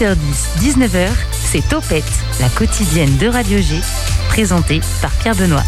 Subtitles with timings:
[0.00, 0.16] 18h10,
[0.60, 2.04] 19h, c'est Topette,
[2.40, 3.78] la quotidienne de Radio G,
[4.30, 5.62] présentée par Pierre Benoît.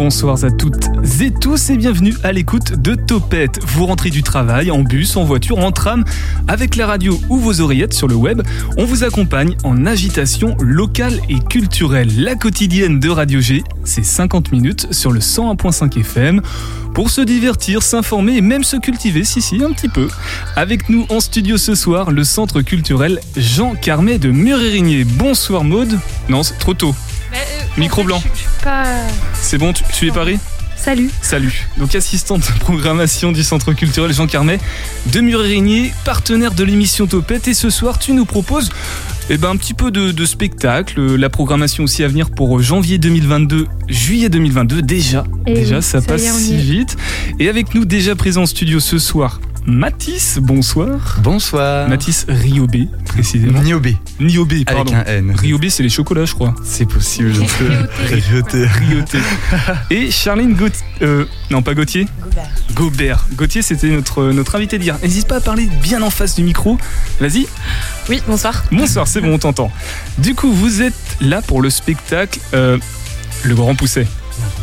[0.00, 0.90] Bonsoir à toutes
[1.20, 3.58] et tous et bienvenue à l'écoute de Topette.
[3.66, 6.04] Vous rentrez du travail en bus, en voiture, en tram,
[6.46, 8.42] avec la radio ou vos oreillettes sur le web.
[8.76, 12.10] On vous accompagne en agitation locale et culturelle.
[12.16, 16.42] La quotidienne de Radio G, c'est 50 minutes sur le 101.5 FM
[16.94, 20.06] pour se divertir, s'informer et même se cultiver, si si, un petit peu.
[20.54, 25.02] Avec nous en studio ce soir, le centre culturel Jean Carmet de Murérigné.
[25.02, 25.98] Bonsoir Maude.
[26.28, 26.94] Non, c'est trop tôt.
[27.76, 28.22] Micro blanc.
[29.34, 30.38] C'est bon, tu, es paré
[30.76, 31.10] Salut.
[31.22, 31.66] Salut.
[31.76, 34.58] Donc assistante de programmation du Centre culturel Jean Carmet
[35.06, 37.48] de Murérigné, partenaire de l'émission Topette.
[37.48, 38.70] Et ce soir, tu nous proposes
[39.30, 42.98] eh ben, un petit peu de, de spectacle, la programmation aussi à venir pour janvier
[42.98, 44.82] 2022, juillet 2022.
[44.82, 46.96] Déjà, Eh déjà, oui, ça ça passe si vite.
[47.38, 51.18] Et avec nous déjà présent en studio ce soir, Mathis, bonsoir.
[51.22, 51.90] Bonsoir.
[51.90, 53.60] Mathis Riobé, précisément.
[53.60, 54.94] Niobé, Niobé, avec pardon.
[54.94, 55.34] un N.
[55.36, 56.54] Riobé, c'est les chocolats, je crois.
[56.64, 57.40] C'est possible, je.
[57.42, 58.14] Rioté.
[58.30, 58.66] Rioté.
[58.66, 59.18] Rioté.
[59.90, 60.86] Et Charline Gauthier.
[61.02, 62.06] euh, non, pas Gauthier.
[62.74, 63.26] Gobert.
[63.34, 64.96] Gauthier, c'était notre, notre invité d'hier.
[65.02, 66.78] N'hésite pas à parler bien en face du micro.
[67.20, 67.46] Vas-y.
[68.08, 68.64] Oui, bonsoir.
[68.72, 69.70] Bonsoir, c'est bon, on t'entend.
[70.16, 72.78] Du coup, vous êtes là pour le spectacle euh,
[73.42, 74.06] Le Grand Pousset.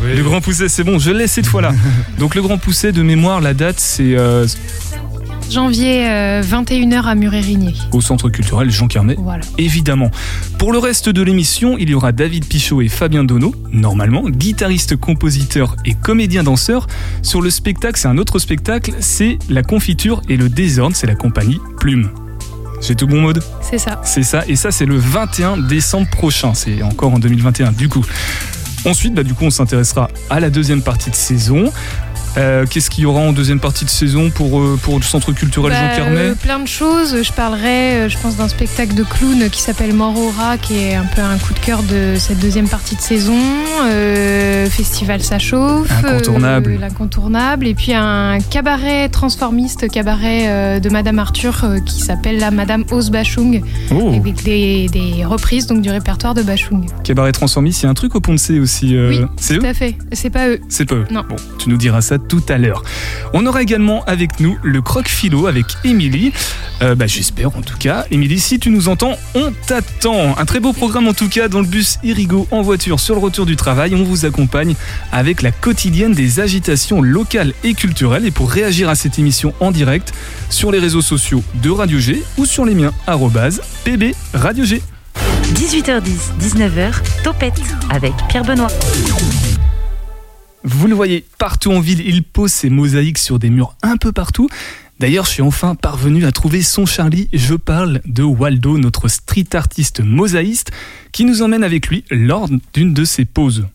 [0.03, 1.73] Le Grand Pousset, c'est bon, je l'ai cette fois-là.
[2.19, 4.45] Donc, le Grand Pousset, de mémoire, la date, c'est euh,
[5.49, 7.73] Janvier, euh, 21h à Murérigné.
[7.91, 9.15] au Centre culturel Jean Carmet.
[9.17, 9.43] Voilà.
[9.57, 10.09] Évidemment.
[10.57, 14.95] Pour le reste de l'émission, il y aura David Pichot et Fabien Donneau, normalement, guitariste,
[14.95, 16.87] compositeur et comédien danseur.
[17.21, 21.15] Sur le spectacle, c'est un autre spectacle, c'est La confiture et le désordre, c'est la
[21.15, 22.09] compagnie Plume.
[22.81, 24.01] J'ai tout bon mode C'est ça.
[24.03, 28.05] C'est ça, et ça c'est le 21 décembre prochain, c'est encore en 2021 du coup.
[28.85, 31.71] Ensuite, bah, du coup, on s'intéressera à la deuxième partie de saison.
[32.37, 35.31] Euh, Qu'est-ce qu'il y aura en deuxième partie de saison pour, euh, pour le centre
[35.31, 37.23] culturel Bah, Jean Carmet euh, plein de choses.
[37.23, 39.93] Je parlerai, je pense, d'un spectacle de clown qui s'appelle
[40.37, 43.37] rat, qui est un peu un coup de cœur de cette deuxième partie de saison.
[43.85, 45.89] Euh, Festival Ça chauffe.
[46.03, 46.77] Incontournable.
[46.79, 47.67] L'incontournable.
[47.67, 53.61] Et puis un cabaret transformiste, cabaret de Madame Arthur, qui s'appelle la Madame Ose Bachung,
[53.91, 56.85] Oh, avec des, des reprises donc, du répertoire de Bachung.
[57.03, 58.97] Cabaret Transformiste, il y a un truc au Pont de C aussi.
[58.97, 59.95] Oui, c'est eux Tout à fait.
[60.11, 60.59] C'est pas eux.
[60.69, 61.05] C'est pas eux.
[61.11, 61.23] Non.
[61.27, 62.83] Bon, tu nous diras ça tout à l'heure.
[63.33, 66.31] On aura également avec nous le croque philo avec Émilie.
[66.81, 68.05] Euh, bah, J'espère en tout cas.
[68.11, 70.37] Émilie, si tu nous entends, on t'attend.
[70.37, 73.21] Un très beau programme en tout cas dans le bus Irigo en voiture sur le
[73.21, 73.95] retour du travail.
[73.95, 74.75] On vous accompagne
[75.11, 78.25] avec la quotidienne des agitations locales et culturelles.
[78.25, 80.13] Et pour réagir à cette émission en direct,
[80.49, 82.93] sur les réseaux sociaux de Radio G ou sur les miens,
[83.83, 84.81] pb Radio G.
[85.53, 86.93] 18h10, 19h,
[87.23, 88.67] Topette avec Pierre Benoît.
[90.67, 94.11] Vous le voyez, partout en ville, il pose ses mosaïques sur des murs un peu
[94.11, 94.49] partout.
[94.99, 97.29] D'ailleurs, je suis enfin parvenu à trouver son Charlie.
[97.33, 100.71] Je parle de Waldo, notre street artiste mosaïste,
[101.11, 103.67] qui nous emmène avec lui lors d'une de ses pauses.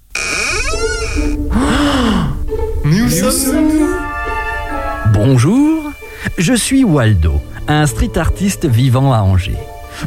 [5.13, 5.93] Bonjour,
[6.39, 9.59] je suis Waldo, un street artiste vivant à Angers.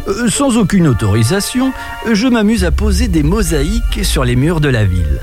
[0.08, 1.72] Euh, sans aucune autorisation,
[2.12, 5.20] je m'amuse à poser des mosaïques sur les murs de la ville.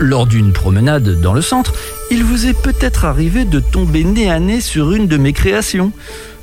[0.00, 1.72] Lors d'une promenade dans le centre,
[2.10, 5.92] il vous est peut-être arrivé de tomber nez à nez sur une de mes créations.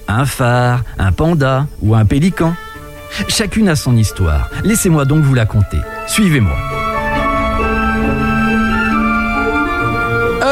[0.07, 2.53] Un phare, un panda ou un pélican.
[3.27, 4.49] Chacune a son histoire.
[4.63, 5.79] Laissez-moi donc vous la conter.
[6.07, 6.84] Suivez-moi.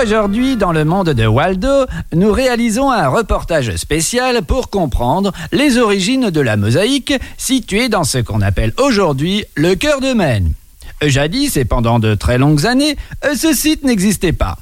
[0.01, 6.31] Aujourd'hui, dans le monde de Waldo, nous réalisons un reportage spécial pour comprendre les origines
[6.31, 10.53] de la mosaïque située dans ce qu'on appelle aujourd'hui le cœur de Maine.
[11.01, 12.95] Jadis et pendant de très longues années,
[13.35, 14.57] ce site n'existait pas.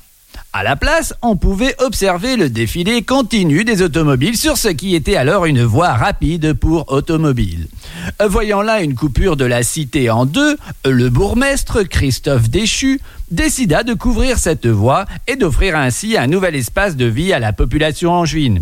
[0.54, 5.16] À la place, on pouvait observer le défilé continu des automobiles sur ce qui était
[5.16, 7.70] alors une voie rapide pour automobiles.
[8.20, 13.00] Voyant là une coupure de la cité en deux, le bourgmestre Christophe Déchu
[13.32, 17.54] décida de couvrir cette voie et d'offrir ainsi un nouvel espace de vie à la
[17.54, 18.62] population angevine.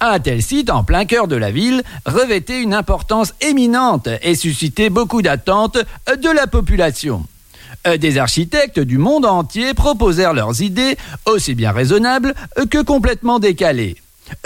[0.00, 4.90] Un tel site, en plein cœur de la ville, revêtait une importance éminente et suscitait
[4.90, 5.78] beaucoup d'attentes
[6.08, 7.24] de la population.
[7.86, 13.38] Euh, Des architectes du monde entier proposèrent leurs idées, aussi bien raisonnables euh, que complètement
[13.38, 13.96] décalées.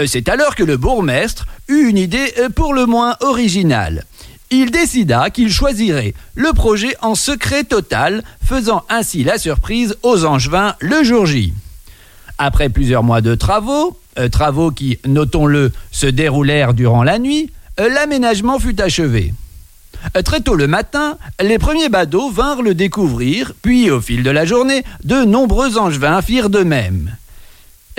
[0.01, 4.05] Euh, C'est alors que le bourgmestre eut une idée pour le moins originale.
[4.51, 10.77] Il décida qu'il choisirait le projet en secret total, faisant ainsi la surprise aux Angevins
[10.79, 11.53] le jour J.
[12.39, 13.99] Après plusieurs mois de travaux,
[14.31, 19.33] travaux qui, notons-le, se déroulèrent durant la nuit, l'aménagement fut achevé.
[20.25, 24.44] Très tôt le matin, les premiers badauds vinrent le découvrir, puis au fil de la
[24.44, 27.17] journée, de nombreux angevins firent de même.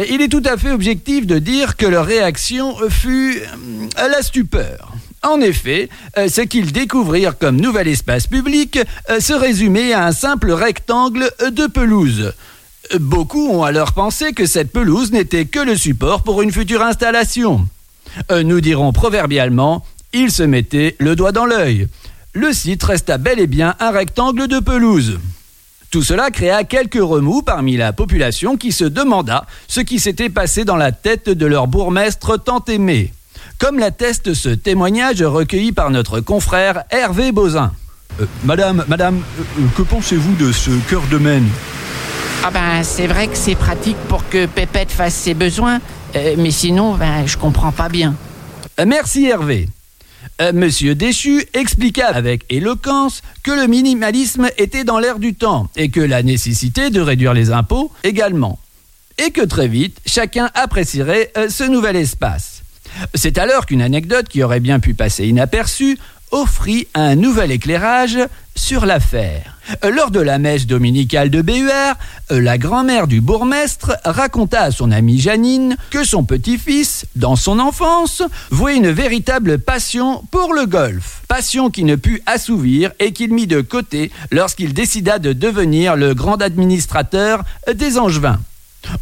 [0.10, 4.94] il est tout à fait objectif de dire que leur réaction fut euh, la stupeur.
[5.24, 10.12] En effet, euh, ce qu'ils découvrirent comme nouvel espace public euh, se résumait à un
[10.12, 12.34] simple rectangle de pelouse.
[13.00, 17.68] Beaucoup ont alors pensé que cette pelouse n'était que le support pour une future installation.
[18.32, 19.84] Nous dirons proverbialement,
[20.16, 21.88] ils se mettaient le doigt dans l'œil.
[22.34, 25.20] Le site resta bel et bien un rectangle de pelouse.
[25.92, 30.66] Tout cela créa quelques remous parmi la population qui se demanda ce qui s'était passé
[30.66, 33.14] dans la tête de leur bourgmestre tant aimé.
[33.60, 37.72] Comme l'atteste ce témoignage recueilli par notre confrère Hervé Bozin.
[38.22, 41.48] Euh, madame, madame, euh, que pensez-vous de ce cœur de Maine?
[42.44, 45.80] Ah ben, c'est vrai que c'est pratique pour que Pépette fasse ses besoins,
[46.16, 48.16] euh, mais sinon, ben, je comprends pas bien.
[48.86, 49.68] Merci Hervé.
[50.42, 55.90] Euh, Monsieur Déchu expliqua avec éloquence que le minimalisme était dans l'air du temps et
[55.90, 58.60] que la nécessité de réduire les impôts également.
[59.18, 62.64] Et que très vite, chacun apprécierait euh, ce nouvel espace.
[63.14, 65.98] C'est alors qu'une anecdote qui aurait bien pu passer inaperçue
[66.32, 68.20] offrit un nouvel éclairage
[68.56, 69.58] sur l'affaire.
[69.84, 71.96] Lors de la messe dominicale de BUR,
[72.30, 78.22] la grand-mère du bourgmestre raconta à son amie Janine que son petit-fils, dans son enfance,
[78.52, 81.24] vouait une véritable passion pour le golf.
[81.28, 86.14] Passion qui ne put assouvir et qu'il mit de côté lorsqu'il décida de devenir le
[86.14, 87.44] grand administrateur
[87.74, 88.40] des Angevins.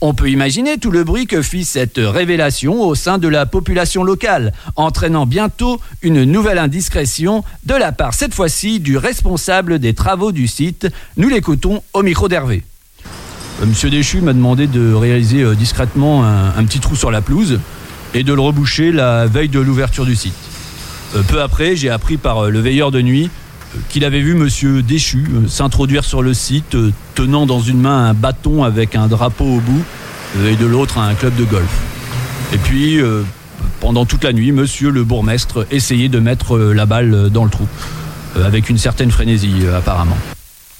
[0.01, 4.03] On peut imaginer tout le bruit que fit cette révélation au sein de la population
[4.03, 10.31] locale, entraînant bientôt une nouvelle indiscrétion de la part cette fois-ci du responsable des travaux
[10.31, 10.87] du site.
[11.17, 12.63] Nous l'écoutons au micro d'Hervé.
[13.61, 17.21] Euh, Monsieur Déchu m'a demandé de réaliser euh, discrètement un, un petit trou sur la
[17.21, 17.59] pelouse
[18.13, 20.33] et de le reboucher la veille de l'ouverture du site.
[21.15, 23.29] Euh, peu après, j'ai appris par le veilleur de nuit
[23.89, 28.09] qu'il avait vu Monsieur Déchu euh, s'introduire sur le site euh, tenant dans une main
[28.09, 29.83] un bâton avec un drapeau au bout
[30.37, 31.69] euh, et de l'autre un club de golf.
[32.53, 32.99] Et puis,
[33.79, 37.67] pendant toute la nuit, Monsieur le bourgmestre essayait de mettre la balle dans le trou,
[38.35, 40.17] avec une certaine frénésie apparemment.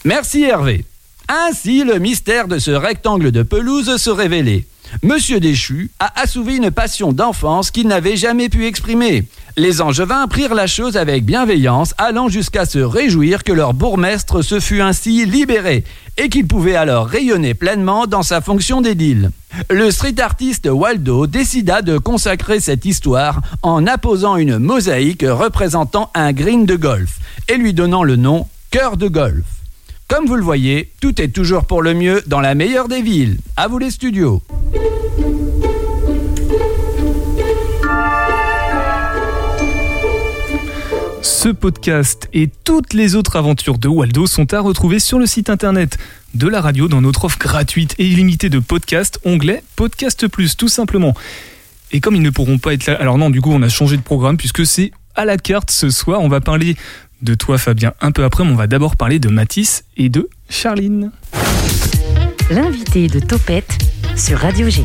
[0.06, 0.86] Merci Hervé.
[1.28, 4.66] Ainsi, le mystère de ce rectangle de pelouse se révélait.
[5.02, 9.26] Monsieur Déchu a assouvi une passion d'enfance qu'il n'avait jamais pu exprimer.
[9.58, 14.60] Les Angevins prirent la chose avec bienveillance, allant jusqu'à se réjouir que leur bourgmestre se
[14.60, 15.84] fût ainsi libéré
[16.18, 19.32] et qu'il pouvait alors rayonner pleinement dans sa fonction d'édile.
[19.70, 26.34] Le street artiste Waldo décida de consacrer cette histoire en apposant une mosaïque représentant un
[26.34, 29.46] green de golf et lui donnant le nom Cœur de golf.
[30.08, 33.38] Comme vous le voyez, tout est toujours pour le mieux dans la meilleure des villes.
[33.58, 34.42] À vous les studios.
[41.22, 45.50] Ce podcast et toutes les autres aventures de Waldo sont à retrouver sur le site
[45.50, 45.98] internet
[46.34, 50.70] de la radio dans notre offre gratuite et illimitée de podcasts, onglet Podcast Plus, tout
[50.70, 51.14] simplement.
[51.92, 53.98] Et comme ils ne pourront pas être là, alors non, du coup, on a changé
[53.98, 56.22] de programme puisque c'est à la carte ce soir.
[56.22, 56.76] On va parler
[57.24, 60.30] de toi, Fabien, un peu après, mais on va d'abord parler de Mathis et de
[60.50, 61.12] Charline.
[62.52, 63.78] L'invité de Topette
[64.18, 64.84] sur Radio G.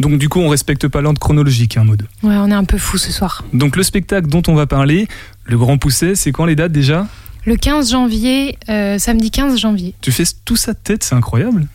[0.00, 2.08] Donc, du coup, on respecte pas l'ordre chronologique, hein, mode.
[2.22, 3.44] Ouais, on est un peu fou ce soir.
[3.52, 5.06] Donc, le spectacle dont on va parler,
[5.44, 7.06] le Grand Pousset, c'est quand les dates déjà?
[7.44, 9.94] Le 15 janvier, euh, samedi 15 janvier.
[10.00, 11.66] Tu fais tout ça de tête, c'est incroyable.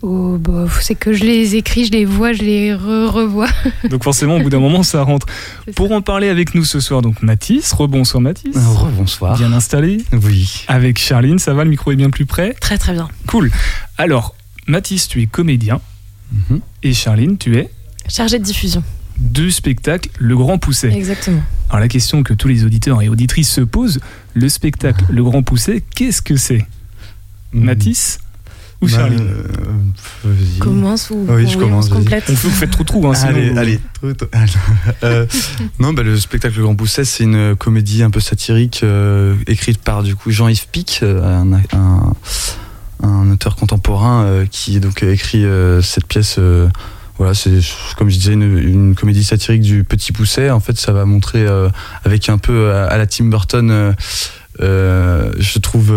[0.00, 3.48] Oh, bah, c'est que je les écris, je les vois, je les re revois.
[3.90, 5.26] Donc, forcément, au bout d'un moment, ça rentre.
[5.76, 8.56] Pour en parler avec nous ce soir, donc Mathis, rebonsoir Mathis.
[8.96, 9.36] bonsoir.
[9.36, 10.02] Bien installé.
[10.12, 10.64] Oui.
[10.68, 12.54] Avec Charline, ça va, le micro est bien plus près?
[12.54, 13.08] Très très bien.
[13.26, 13.50] Cool.
[13.98, 14.34] Alors,
[14.66, 15.80] Mathis, tu es comédien.
[16.48, 16.60] Mhm.
[16.82, 17.70] Et Charline, tu es?
[18.08, 18.82] Chargé de diffusion.
[19.18, 20.90] du spectacle Le Grand Pousset.
[20.92, 21.42] Exactement.
[21.68, 24.00] Alors, la question que tous les auditeurs et auditrices se posent,
[24.34, 26.64] le spectacle Le Grand Pousset, qu'est-ce que c'est?
[27.52, 28.18] Mathis
[28.82, 29.42] ou Bah, Charline euh,
[30.24, 30.58] vas-y.
[30.58, 32.02] Commence ou Oui, je on commence, se vas-y.
[32.02, 32.24] complète.
[32.28, 33.80] On fait, vous faites trop trou, hein, sinon Allez.
[35.04, 35.26] Euh,
[35.78, 39.78] non, bah, le spectacle Le Grand Pousset, c'est une comédie un peu satirique euh, écrite
[39.80, 42.12] par du coup Jean-Yves Pic, euh, un, un,
[43.02, 46.36] un auteur contemporain euh, qui donc a écrit euh, cette pièce.
[46.38, 46.68] euh,
[47.18, 47.50] voilà, c'est
[47.96, 50.50] comme je disais une, une comédie satirique du Petit Pousset.
[50.50, 51.68] En fait, ça va montrer euh,
[52.04, 53.70] avec un peu à, à la Tim Burton.
[53.70, 53.92] euh,
[54.60, 55.92] euh, je trouve.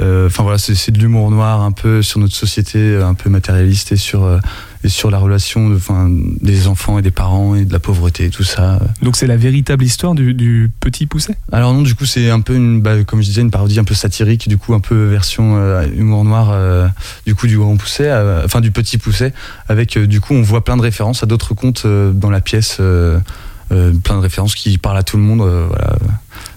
[0.00, 3.30] Euh, Enfin voilà, c'est de l'humour noir un peu sur notre société, euh, un peu
[3.30, 4.38] matérialiste et sur euh,
[4.84, 8.24] et sur la relation de, enfin, des enfants et des parents et de la pauvreté
[8.24, 8.80] et tout ça.
[9.00, 11.36] Donc, c'est la véritable histoire du, du petit Pousset?
[11.52, 13.84] Alors non, du coup, c'est un peu une, bah, comme je disais, une parodie un
[13.84, 16.88] peu satirique, du coup, un peu version euh, humour noir, euh,
[17.26, 19.32] du coup, du grand pousset, euh, enfin du petit pousset,
[19.68, 24.16] avec, du coup, on voit plein de références à d'autres contes dans la pièce, plein
[24.16, 25.96] de références qui parlent à tout le monde, voilà.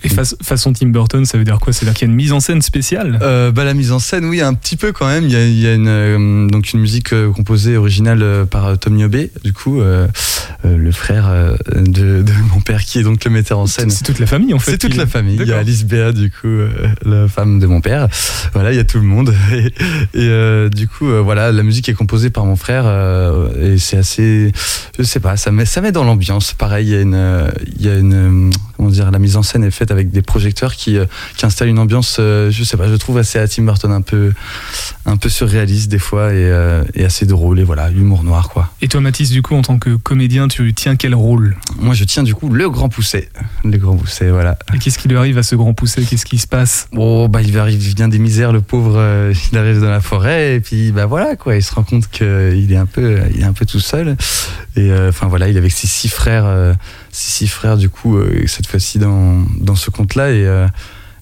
[0.04, 1.74] Et face- façon Tim Burton, ça veut dire quoi?
[1.74, 3.20] C'est-à-dire qu'il y a une mise en scène spéciale?
[3.22, 5.24] Euh, bah, la mise en scène, oui, un petit peu quand même.
[5.26, 8.78] Il y a, il y a une, euh, donc une musique euh, composée originale par
[8.78, 9.82] Tom Niobé, du coup,
[10.64, 11.32] le frère
[11.76, 13.90] de, de mon père qui est donc le metteur en scène.
[13.90, 14.72] C'est toute la famille en fait.
[14.72, 15.38] C'est toute la famille.
[15.40, 15.58] Il y a.
[15.58, 16.48] Alice Béa, du coup,
[17.04, 18.08] la femme de mon père.
[18.54, 19.34] Voilà, il y a tout le monde.
[19.54, 19.72] Et,
[20.20, 22.86] et, du coup, voilà, la musique est composée par mon frère
[23.62, 24.52] et c'est assez,
[24.98, 26.54] je sais pas, ça met, ça met dans l'ambiance.
[26.54, 28.52] Pareil, il y a une, il y a une,
[28.86, 31.06] comment dire, la mise en scène est faite avec des projecteurs qui, euh,
[31.38, 34.02] qui installent une ambiance, euh, je sais pas, je trouve assez à Tim Burton, un
[34.02, 34.32] peu,
[35.08, 37.60] un peu surréaliste des fois et, euh, et assez drôle.
[37.60, 38.70] Et voilà, humour noir, quoi.
[38.82, 41.58] Et toi Mathis, du coup, en tant que comédien, tu tiens quel rôle?
[41.80, 43.30] Moi, je tiens du coup le grand pousset,
[43.64, 44.58] le grand pousset, voilà.
[44.74, 46.88] Et qu'est-ce qui lui arrive à ce grand poussé Qu'est-ce qui se passe?
[46.96, 48.98] Oh bah il arrive, il vient des misères, le pauvre.
[48.98, 51.56] euh, il arrive dans la forêt et puis bah voilà quoi.
[51.56, 54.16] Il se rend compte qu'il est un peu, il est un peu tout seul.
[54.76, 56.74] Et euh, enfin voilà, il est avec ses six frères, euh,
[57.16, 60.68] six frères du coup euh, cette fois-ci dans dans ce conte-là et euh,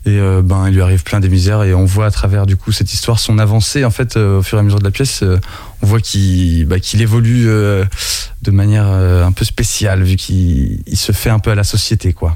[0.05, 2.57] et euh, ben il lui arrive plein des misères et on voit à travers du
[2.57, 4.91] coup cette histoire son avancée en fait euh, au fur et à mesure de la
[4.91, 5.23] pièce.
[5.23, 5.38] euh,
[5.81, 7.85] on voit qu'il bah, qu'il évolue euh,
[8.41, 11.63] de manière euh, un peu spéciale vu qu'il il se fait un peu à la
[11.63, 12.35] société quoi.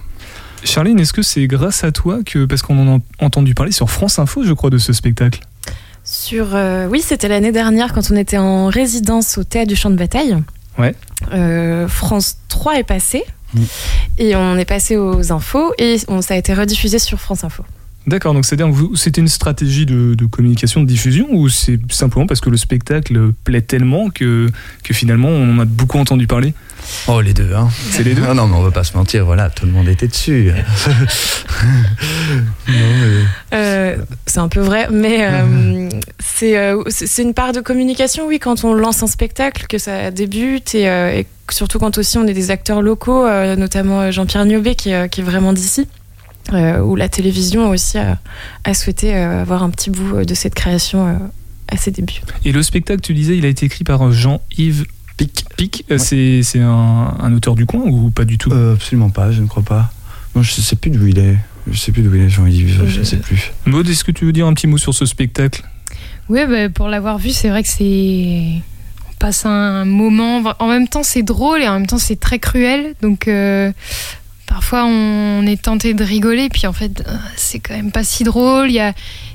[0.63, 3.89] Charline, est-ce que c'est grâce à toi que, parce qu'on en a entendu parler sur
[3.91, 5.39] France Info, je crois, de ce spectacle?
[6.03, 9.91] Sur, euh, oui, c'était l'année dernière quand on était en résidence au Théâtre du Champ
[9.91, 10.35] de Bataille.
[10.79, 10.95] Ouais.
[11.31, 13.23] Euh, France 3 est passé
[13.53, 13.61] Mm.
[14.19, 17.63] et on est passé aux infos et on, ça a été rediffusé sur France Info.
[18.05, 21.77] D'accord, donc c'est-à-dire que vous- c'était une stratégie de, de communication, de diffusion, ou c'est
[21.91, 24.49] simplement parce que le spectacle plaît tellement que,
[24.83, 26.53] que finalement on en a beaucoup entendu parler?
[27.09, 27.67] Oh les deux hein.
[27.91, 28.21] C'est les deux?
[28.21, 30.51] Non, non, mais on va pas se mentir, voilà, tout le monde était dessus.
[32.67, 35.89] Non, mais- Euh, c'est un peu vrai, mais euh,
[36.19, 39.77] c'est euh, c'est c'est une part de communication, oui, quand on lance un spectacle, que
[39.77, 44.11] ça débute, et, euh, et surtout quand aussi on est des acteurs locaux, euh, notamment
[44.11, 45.87] Jean-Pierre Niobé, qui, est- qui est vraiment d'ici,
[46.53, 48.17] euh, où la télévision aussi a,
[48.63, 51.13] a souhaité euh, avoir un petit bout de cette création euh,
[51.69, 52.21] à ses débuts.
[52.45, 54.85] Et le spectacle, tu disais, il a été écrit par Jean-Yves
[55.17, 55.45] Pic.
[55.57, 58.51] Pic, euh, c'est c'est un, un auteur du coin ou pas du tout?
[58.51, 59.91] Euh, absolument pas, je ne crois pas.
[60.35, 61.35] Non, je sais plus d'où il est.
[61.69, 63.51] Je sais plus d'où il est, Jean-Yves, je Euh, ne sais plus.
[63.65, 65.63] Maud, est-ce que tu veux dire un petit mot sur ce spectacle?
[66.29, 68.61] Oui, bah, pour l'avoir vu, c'est vrai que c'est.
[69.19, 70.43] Passe un moment.
[70.59, 72.93] En même temps, c'est drôle et en même temps, c'est très cruel.
[73.01, 73.71] Donc, euh,
[74.45, 76.49] parfois, on est tenté de rigoler.
[76.49, 78.69] Puis, en fait, euh, c'est quand même pas si drôle.
[78.69, 78.93] Il y a...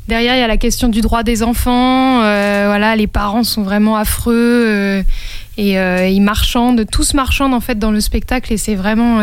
[0.09, 2.23] Derrière, il y a la question du droit des enfants.
[2.23, 5.05] Euh, voilà, les parents sont vraiment affreux.
[5.57, 8.53] et ils marchandent, tous marchandent en fait dans le spectacle.
[8.53, 9.21] Et c'est vraiment.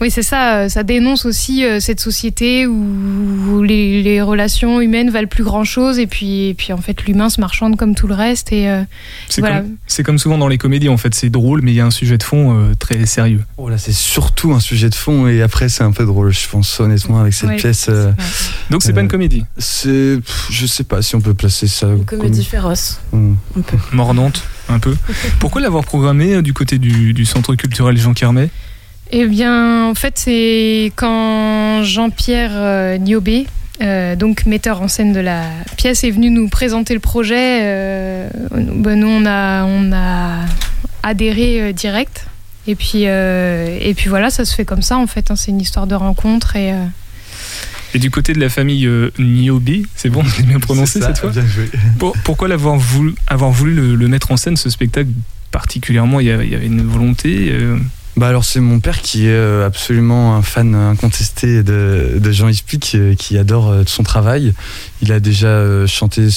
[0.00, 0.60] Oui, c'est ça.
[0.60, 5.64] euh, Ça dénonce aussi euh, cette société où, les, les relations humaines valent plus grand
[5.64, 8.52] chose et puis, et puis en fait l'humain se marchande comme tout le reste.
[8.52, 8.82] Et euh,
[9.28, 9.60] C'est voilà.
[9.60, 11.86] comme, c'est comme souvent dans les comédies, en fait, c'est drôle, mais il y a
[11.86, 13.42] un sujet de fond euh, très sérieux.
[13.58, 16.48] Oh là, c'est surtout un sujet de fond et après, c'est un peu drôle, je
[16.48, 17.80] pense, honnêtement, avec cette Ouais, pièce.
[17.80, 18.12] c'est euh.
[18.70, 19.44] Donc c'est Euh, pas une comédie?
[19.58, 20.16] C'est.
[20.24, 21.88] pff, Je sais pas si on peut placer ça.
[21.88, 23.00] Une comédie féroce.
[23.10, 23.76] comme- Un peu.
[23.92, 24.96] mordante, un peu.
[25.40, 28.48] Pourquoi l'avoir programmé euh, du côté du, du centre culturel Jean Carmet?
[29.12, 33.46] Eh bien, en fait, c'est quand Jean-Pierre euh, Niobé,
[33.82, 35.42] euh, donc metteur en scène de la
[35.76, 37.60] pièce, est venu nous présenter le projet.
[37.62, 40.44] euh, ben, nous, on a, on a
[41.02, 42.26] adhéré euh, direct.
[42.68, 45.30] Et puis, euh, et puis voilà, ça se fait comme ça en fait.
[45.30, 46.76] hein, c'est une histoire de rencontre et euh,
[47.94, 51.06] Et du côté de la famille euh, Niobe, c'est bon, je l'ai bien prononcé ça,
[51.08, 51.68] cette fois bien joué.
[51.98, 55.08] Pour- Pourquoi l'avoir voulu, avoir voulu le, le mettre en scène, ce spectacle
[55.50, 56.20] particulièrement?
[56.20, 57.76] Il y avait, il y avait une volonté euh,
[58.16, 62.64] Bah alors c'est mon père qui est euh, absolument un fan incontesté de, de Jean-Yves
[62.64, 64.52] Pic, euh, qui adore euh, son travail.
[65.00, 66.28] Il a déjà chanté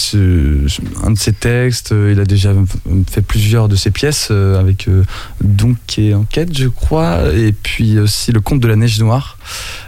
[1.03, 2.53] un de ses textes, il a déjà
[3.11, 4.87] fait plusieurs de ses pièces avec
[5.43, 9.37] Donk et Enquête, je crois, et puis aussi Le Conte de la Neige Noire.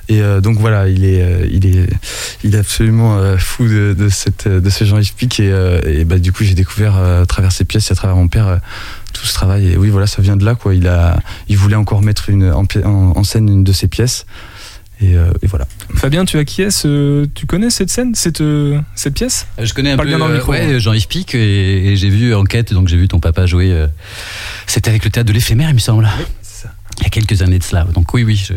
[0.09, 1.87] Et donc voilà, il est, il est,
[2.43, 5.39] il est absolument fou de, de, cette, de ce Jean-Yves Pic.
[5.39, 5.53] Et,
[5.85, 8.59] et bah, du coup, j'ai découvert à travers ses pièces et à travers mon père
[9.15, 9.67] tout ce travail.
[9.72, 10.55] Et oui, voilà, ça vient de là.
[10.55, 10.75] Quoi.
[10.75, 14.25] Il, a, il voulait encore mettre une, en, en- en scène une de ses pièces.
[15.01, 15.67] Et, euh, et voilà.
[15.95, 19.45] Fabien, tu acquiesces euh, Tu connais cette scène, cette, euh, cette pièce?
[19.60, 20.79] Euh, Je connais un Parle peu bien dans le euh, micro, ouais, hein.
[20.79, 23.72] Jean-Yves Pic et, et j'ai vu Enquête, donc j'ai vu ton papa jouer.
[23.72, 23.88] euh,
[24.67, 26.07] C'était avec le théâtre de l'éphémère, il me semble,
[27.00, 27.84] il y a quelques années de cela.
[27.93, 28.36] Donc oui, oui.
[28.38, 28.53] je-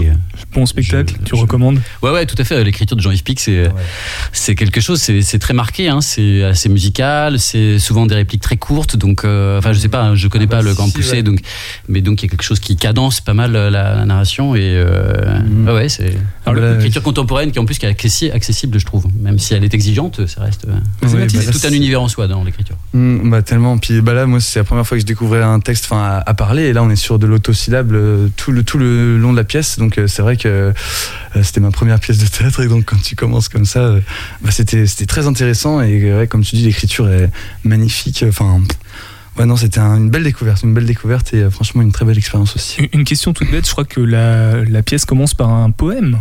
[0.00, 0.12] euh,
[0.54, 2.62] Bon spectacle, Je- tu je- recommandes Ouais, ouais, tout à fait.
[2.64, 3.68] L'écriture de Jean-Yves Pic, c'est
[4.32, 8.42] c'est quelque chose, c'est c'est très marqué, hein, c'est assez musical, c'est souvent des répliques
[8.42, 10.70] très courtes, donc, euh, enfin, je sais pas, hein, je connais Ah bah pas le
[10.70, 11.22] si, Grand Poussé, ouais.
[11.22, 11.40] donc,
[11.88, 14.54] mais donc il y a quelque chose qui cadence pas mal euh, la, la narration
[14.54, 15.66] et euh, Mhm.
[15.68, 16.14] ouais, ouais, c'est
[16.54, 19.74] l'écriture contemporaine qui en plus qui est accessi- accessible, je trouve, même si elle est
[19.74, 20.66] exigeante, ça reste.
[20.66, 22.76] euh, Vas-y, Ouais, bah tout un c'est- univers en soi dans l'écriture.
[22.94, 23.76] Mm, bah tellement.
[23.78, 26.22] Puis bah là, moi, c'est la première fois que je découvrais un texte, enfin, à,
[26.30, 26.64] à parler.
[26.64, 29.44] Et là, on est sur de l'autosyllabe euh, tout le tout le long de la
[29.44, 29.67] pièce.
[29.76, 33.00] Donc euh, c'est vrai que euh, c'était ma première pièce de théâtre et donc quand
[33.02, 34.00] tu commences comme ça, euh,
[34.40, 37.30] bah, c'était très intéressant et ouais, comme tu dis, l'écriture est
[37.64, 38.24] magnifique.
[38.26, 38.60] Enfin.
[39.38, 42.18] Ouais, non, c'était un- une belle découverte, une belle découverte et franchement une très belle
[42.18, 42.88] expérience aussi.
[42.92, 46.18] Une- question toute bête, je crois que la pièce commence par un poème.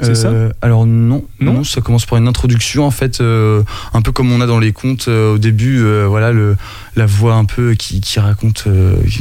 [0.00, 3.62] C'est ça Euh, Alors non, Non non, ça commence par une introduction en fait, euh,
[3.94, 6.56] un peu comme on a dans les contes euh, au début, voilà le
[6.96, 8.64] la voix un peu qui, qui raconte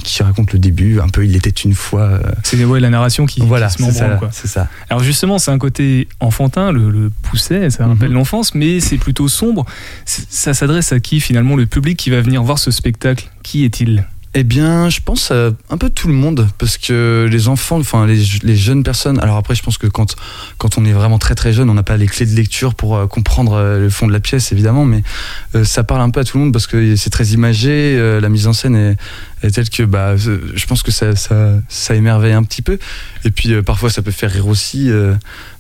[0.04, 2.20] qui raconte le début, un peu il était une fois.
[2.44, 4.30] C'est ouais, la narration qui, voilà, qui se c'est ça, quoi.
[4.32, 4.68] c'est ça.
[4.90, 8.16] Alors justement, c'est un côté enfantin, le, le pousset, ça rappelle Mhm.
[8.16, 9.66] l'enfance, mais c'est plutôt sombre.
[10.06, 14.06] Ça s'adresse à qui finalement Le public qui va venir voir ce spectacle, qui est-il?
[14.40, 18.06] Eh bien, je pense à un peu tout le monde, parce que les enfants, enfin
[18.06, 19.20] les, jeunes personnes.
[19.20, 20.16] Alors après, je pense que quand
[20.60, 22.98] quand on est vraiment très très jeune, on n'a pas les clés de lecture pour
[22.98, 25.02] euh, comprendre euh, le fond de la pièce, évidemment, mais
[25.56, 28.22] euh, ça parle un peu à tout le monde parce que c'est très imagé, euh,
[28.22, 28.96] la mise en scène est,
[29.44, 32.78] est telle que bah, euh, je pense que ça, ça, ça émerveille un petit peu.
[33.26, 34.90] Et puis euh, parfois, ça peut faire rire aussi.
[34.90, 35.14] euh,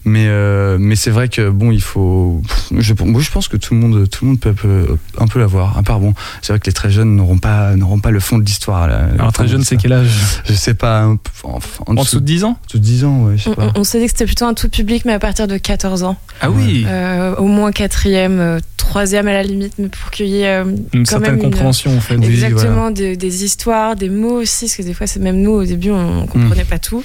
[0.06, 2.42] mais euh, mais c'est vrai que bon, il faut.
[2.78, 5.38] Je, moi, je pense que tout le monde, tout le monde peut, peut un peu
[5.40, 5.78] l'avoir.
[5.78, 8.38] À part bon, c'est vrai que les très jeunes n'auront pas n'auront pas le fond
[8.38, 8.84] de l'histoire.
[8.84, 10.10] Alors très jeune, c'est quel âge?
[10.46, 11.06] Je sais pas.
[11.08, 11.60] En, en
[11.98, 12.58] En dessous de 10 ans?
[12.68, 13.72] Dessous de 10 ans, ouais, je sais On, pas.
[13.76, 16.04] on- on s'est dit que c'était plutôt un tout public, mais à partir de 14
[16.04, 16.16] ans.
[16.40, 20.48] Ah oui Euh, au moins quatrième, troisième à la limite, mais pour qu'il y ait
[20.48, 22.16] euh, Une quand certaine même une- compréhension en fait.
[22.16, 25.52] Oui, exactement des, des histoires, des mots aussi, parce que des fois, c'est même nous,
[25.52, 27.04] au début, on ne comprenait pas tout.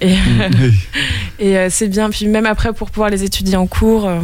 [0.00, 0.14] Et,
[0.60, 0.74] Oui.
[1.38, 2.10] et euh, c'est bien.
[2.10, 4.06] Puis même après, pour pouvoir les étudier en cours.
[4.08, 4.20] euh,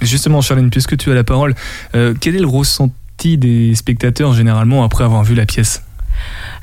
[0.00, 1.54] Justement, Charlène, puisque tu as la parole,
[1.94, 5.82] euh, quel est le ressenti des spectateurs généralement après avoir vu la pièce?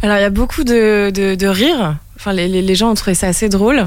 [0.01, 1.97] Alors, il y a beaucoup de, de, de rire.
[2.17, 3.85] Enfin, les, les, les gens ont trouvé ça assez drôle.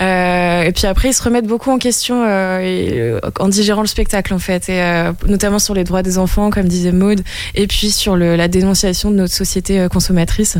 [0.00, 3.86] Euh, et puis après, ils se remettent beaucoup en question euh, euh, en digérant le
[3.86, 4.68] spectacle, en fait.
[4.68, 4.82] Et,
[5.26, 7.22] notamment sur les droits des enfants, comme disait Maude.
[7.54, 10.58] Et puis sur le, la dénonciation de notre société consommatrice.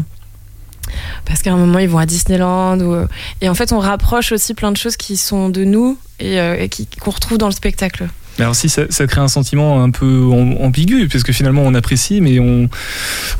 [1.24, 2.78] Parce qu'à un moment, ils vont à Disneyland.
[2.80, 3.06] Ou,
[3.40, 6.70] et en fait, on rapproche aussi plein de choses qui sont de nous et, et
[7.00, 8.08] qu'on retrouve dans le spectacle.
[8.38, 11.62] Mais Alors si ça, ça crée un sentiment un peu am- ambigu, parce que finalement
[11.62, 12.68] on apprécie, mais on,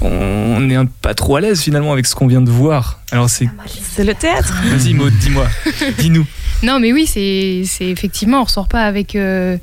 [0.01, 3.01] on n'est pas trop à l'aise finalement avec ce qu'on vient de voir.
[3.11, 3.49] Alors c'est...
[3.95, 4.55] C'est le théâtre.
[4.65, 5.47] Vas-y Maud, dis-moi,
[5.99, 6.27] dis-nous.
[6.63, 9.57] Non, mais oui, c'est c'est effectivement, on ressort pas avec euh,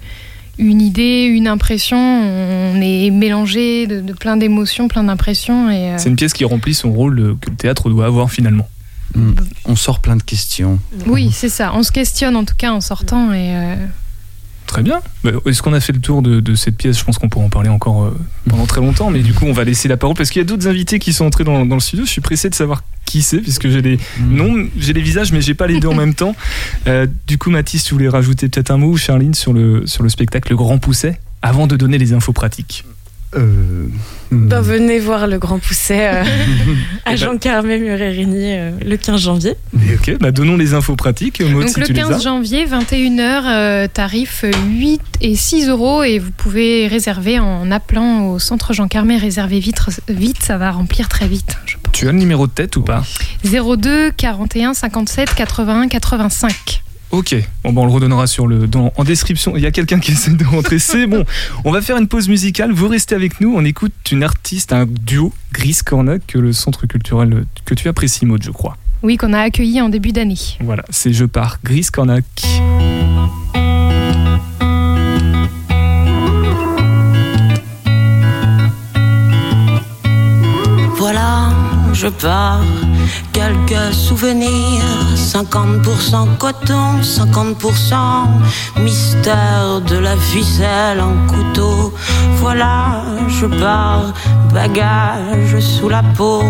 [0.57, 1.97] une idée, une impression.
[1.97, 5.69] On est mélangé de, de plein d'émotions, plein d'impressions.
[5.69, 8.31] Et, euh, C'est une pièce qui remplit son rôle euh, que le théâtre doit avoir
[8.31, 8.67] finalement.
[9.15, 9.31] Mm.
[9.65, 10.79] On sort plein de questions.
[11.07, 11.71] oui, c'est ça.
[11.73, 13.31] On se questionne en tout cas en sortant.
[13.33, 13.75] Et, euh,
[14.69, 15.01] Très bien.
[15.47, 16.99] Est-ce qu'on a fait le tour de, de cette pièce?
[16.99, 18.15] Je pense qu'on pourra en parler encore euh,
[18.47, 20.45] pendant très longtemps, mais du coup on va laisser la parole parce qu'il y a
[20.45, 22.05] d'autres invités qui sont entrés dans, dans le studio.
[22.05, 25.41] Je suis pressé de savoir qui c'est, puisque j'ai les noms, j'ai les visages, mais
[25.41, 26.35] j'ai pas les deux en même temps.
[26.87, 30.01] Euh, du coup, Mathis, tu voulais rajouter peut-être un mot, ou Charline, sur le, sur
[30.01, 32.85] le spectacle Le Grand Pousset, avant de donner les infos pratiques?
[33.35, 33.85] Euh,
[34.31, 36.23] Ben, venez voir le Grand Pousset euh,
[37.05, 39.53] à ben- Jean Carmé Muré-Rigny euh, le 15 janvier.
[39.87, 41.41] Et ok, bah donnons les infos pratiques.
[41.41, 42.07] Maud, donc si le tu les as.
[42.09, 46.03] 15 janvier, 21h, euh, tarif 8 et 6 euros.
[46.03, 49.17] Et vous pouvez réserver en appelant au centre Jean Carmé.
[49.17, 51.57] Réservez vite, vite, ça va remplir très vite.
[51.65, 51.91] je pense.
[51.93, 53.03] Tu as le numéro de tête ou pas?
[53.43, 56.81] 02 41 57 81 85.
[57.11, 59.55] Ok, bon, bah, on le redonnera sur le, dans- en description.
[59.57, 61.25] Il y a quelqu'un qui essaie de rentrer, c'est bon.
[61.65, 63.55] On va faire une pause musicale, vous restez avec nous.
[63.55, 68.27] On écoute une artiste, un duo, Gris Cornac, que le centre culturel que tu apprécies,
[68.27, 68.77] Maud, je crois.
[69.01, 70.37] Oui, qu'on a accueilli en début d'année.
[70.61, 72.25] Voilà, c'est Je pars, Gris Cornac.
[80.97, 81.49] Voilà,
[81.93, 82.61] je pars,
[83.31, 84.83] quelques souvenirs,
[85.29, 87.95] 50% coton, 50%
[88.81, 91.93] mystère de la ficelle en couteau.
[92.37, 94.11] Voilà, je pars,
[94.51, 96.41] bagage sous la peau.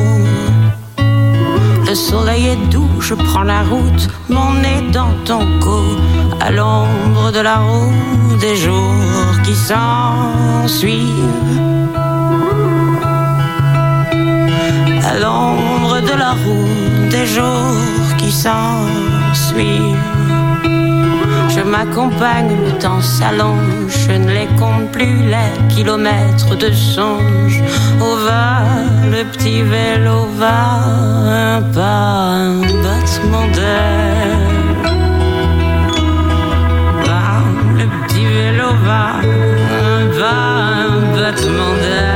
[0.97, 5.83] Le soleil est doux, je prends la route, mon nez dans ton cou,
[6.39, 11.05] à l'ombre de la roue des jours qui s'ensuivent.
[15.09, 18.08] à l'ombre de la roue des jours
[21.49, 27.61] Je m'accompagne, le temps s'allonge, je ne les compte plus les kilomètres de songe.
[27.99, 28.61] Au va,
[29.11, 30.59] le petit vélo va,
[31.57, 34.37] un pas, un battement d'air.
[37.05, 37.23] Va,
[37.79, 39.05] le petit vélo va,
[39.83, 40.41] un pas,
[40.85, 42.08] un battement d'air.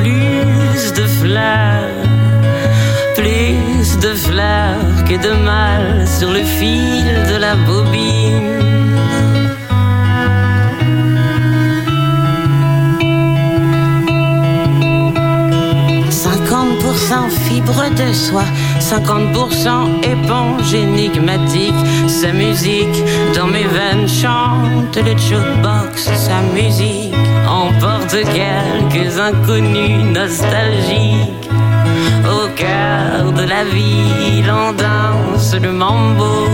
[0.00, 1.90] Plus de fleurs,
[3.16, 8.70] plus de fleurs que de mal sur le fil de la bobine.
[16.10, 18.44] 50% fibre de soie,
[18.80, 21.74] 50% éponge énigmatique.
[22.08, 23.02] Sa musique
[23.34, 27.09] dans mes veines chante le jukebox, sa musique
[27.50, 31.48] emporte quelques inconnus nostalgiques.
[32.24, 36.48] Au cœur de la ville, on danse le mambo,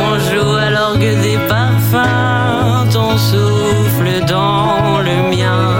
[0.00, 5.77] on joue à l'orgue des parfums, ton souffle dans le mien.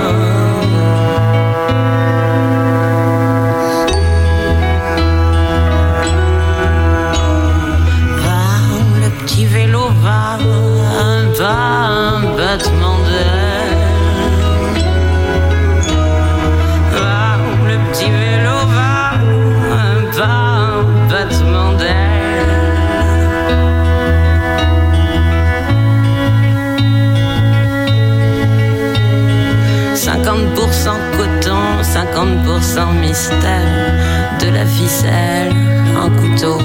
[32.79, 35.53] 50% mystère, de la ficelle,
[35.97, 36.59] un couteau.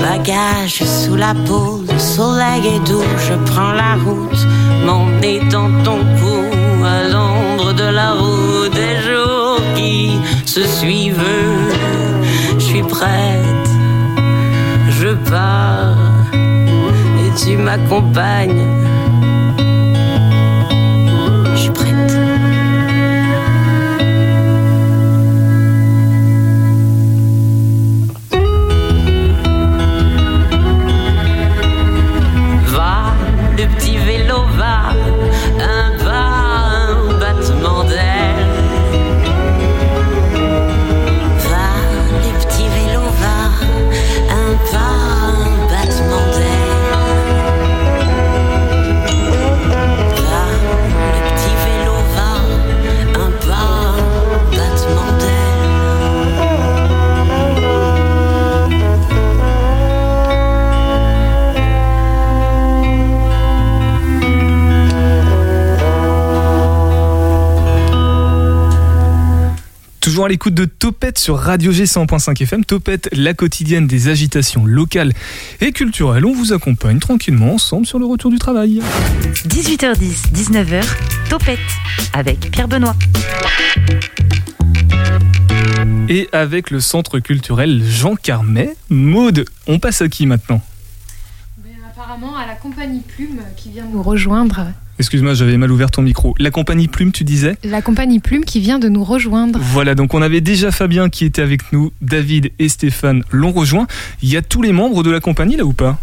[0.00, 4.46] Bagage sous la peau, le soleil est doux, je prends la route,
[4.86, 5.06] mon
[5.50, 11.34] dans ton cou, à l'ombre de la roue des jours qui se suivent.
[12.58, 13.70] Je suis prête,
[14.90, 15.96] je pars,
[16.32, 18.66] et tu m'accompagnes.
[70.18, 72.64] Toujours à l'écoute de Topette sur Radio G 100.5 FM.
[72.64, 75.12] Topette, la quotidienne des agitations locales
[75.60, 76.26] et culturelles.
[76.26, 78.82] On vous accompagne tranquillement ensemble sur le retour du travail.
[79.46, 80.84] 18h10, 19h,
[81.30, 81.60] Topette
[82.12, 82.96] avec Pierre Benoît.
[86.08, 88.74] Et avec le centre culturel Jean Carmet.
[88.90, 90.60] Maude, on passe à qui maintenant?
[91.94, 94.66] Apparemment, à la compagnie Plume qui vient nous rejoindre.
[94.98, 96.34] Excuse-moi, j'avais mal ouvert ton micro.
[96.38, 99.58] La compagnie Plume, tu disais La compagnie Plume qui vient de nous rejoindre.
[99.62, 103.86] Voilà, donc on avait déjà Fabien qui était avec nous, David et Stéphane l'ont rejoint.
[104.22, 105.98] Il y a tous les membres de la compagnie là ou pas?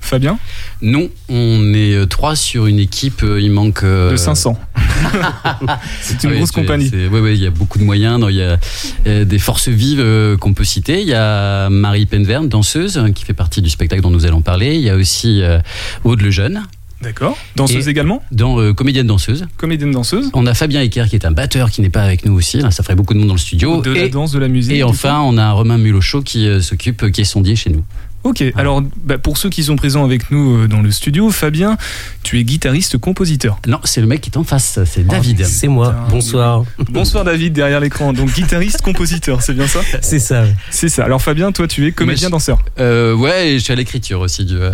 [0.00, 0.38] Fabien?
[0.80, 3.82] Non, on est euh, trois sur une équipe, euh, il manque...
[3.82, 4.58] euh, De 500.
[6.00, 6.88] C'est une oui, grosse compagnie.
[6.88, 8.24] c'est- Oui, oui, il y a beaucoup de moyens.
[8.30, 8.58] Il y a
[9.06, 11.00] euh, des forces vives euh, qu'on peut citer.
[11.02, 14.40] Il y a Marie Penverne, danseuse, hein, qui fait partie du spectacle dont nous allons
[14.40, 14.76] parler.
[14.76, 15.58] Il y a aussi euh,
[16.04, 16.62] Aude Lejeune,
[17.02, 17.36] D'accord.
[17.56, 19.46] Danseuse Et- également dans euh, comédienne danseuse.
[19.56, 22.34] Comédienne danseuse On a Fabien Ecker qui est un batteur qui n'est pas avec nous
[22.34, 22.58] aussi.
[22.58, 23.80] Là, ça ferait beaucoup de monde dans le studio.
[23.82, 27.10] De la danse, de la musique et enfin, on a Romain Mulochot qui euh, s'occupe,
[27.12, 27.84] qui est sondier chez nous.
[28.24, 31.76] Ok, alors bah, pour ceux qui sont présents avec nous euh, dans le studio, Fabien,
[32.24, 33.60] tu es guitariste-compositeur.
[33.68, 35.44] Non, c'est le mec qui est en face, c'est David.
[35.46, 35.90] C'est moi.
[35.92, 36.64] Putain, Bonsoir.
[36.90, 40.42] Bonsoir David derrière l'écran, donc guitariste-compositeur, c'est bien ça C'est ça.
[40.42, 40.54] ouais.
[40.70, 41.04] C'est ça.
[41.04, 42.58] Alors Fabien, toi tu es comédien-danseur.
[42.80, 44.72] Euh, ouais, et je suis à l'écriture aussi du, euh,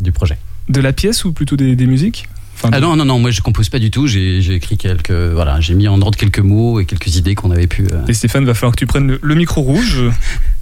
[0.00, 0.36] du projet.
[0.70, 3.40] De la pièce ou plutôt des, des musiques Enfin, Ah non, non, non, moi je
[3.40, 4.06] compose pas du tout.
[4.06, 5.10] J'ai j'ai écrit quelques.
[5.10, 7.86] Voilà, j'ai mis en ordre quelques mots et quelques idées qu'on avait pu.
[7.90, 10.02] euh, Et Stéphane, va falloir que tu prennes le, le micro rouge.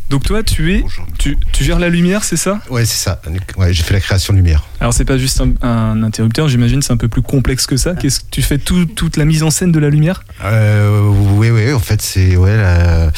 [0.08, 0.84] Donc toi, tu es,
[1.18, 2.60] tu, tu gères la lumière, c'est ça?
[2.70, 3.20] Ouais, c'est ça.
[3.58, 4.64] Ouais, j'ai fait la création de lumière.
[4.80, 7.94] Alors c'est pas juste un, un interrupteur, j'imagine c'est un peu plus complexe que ça.
[7.94, 10.22] Qu'est-ce que tu fais tout- toute la mise en scène de la lumière?
[10.44, 11.02] Euh,
[11.34, 13.10] oui, oui, en fait, c'est ouais, la-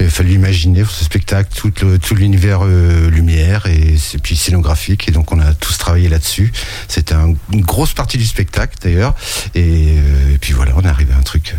[0.00, 4.36] il a fallu imaginer pour ce spectacle tout le- tout l'univers euh, lumière et puis
[4.36, 6.52] scénographique et donc on a tous travaillé là-dessus.
[6.88, 9.14] C'était un- une grosse partie du spectacle d'ailleurs
[9.54, 11.54] et, euh, et puis voilà, on est arrivé à un truc.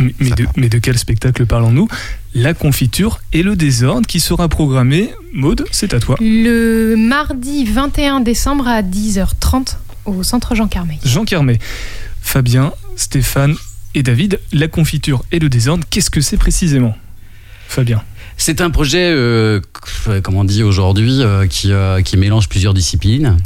[0.00, 1.88] euh, mais, de, mais de quel spectacle parlons-nous?
[2.34, 5.10] La confiture et le désordre qui sera programmé.
[5.32, 6.16] Maude, c'est à toi.
[6.20, 10.98] Le mardi 21 décembre à 10h30 au centre Jean Carmet.
[11.04, 11.58] Jean Carmet,
[12.20, 13.54] Fabien, Stéphane
[13.94, 16.94] et David, la confiture et le désordre, qu'est-ce que c'est précisément?
[18.38, 19.60] C'est un projet, euh,
[20.22, 23.38] comme on dit aujourd'hui, euh, qui, euh, qui mélange plusieurs disciplines.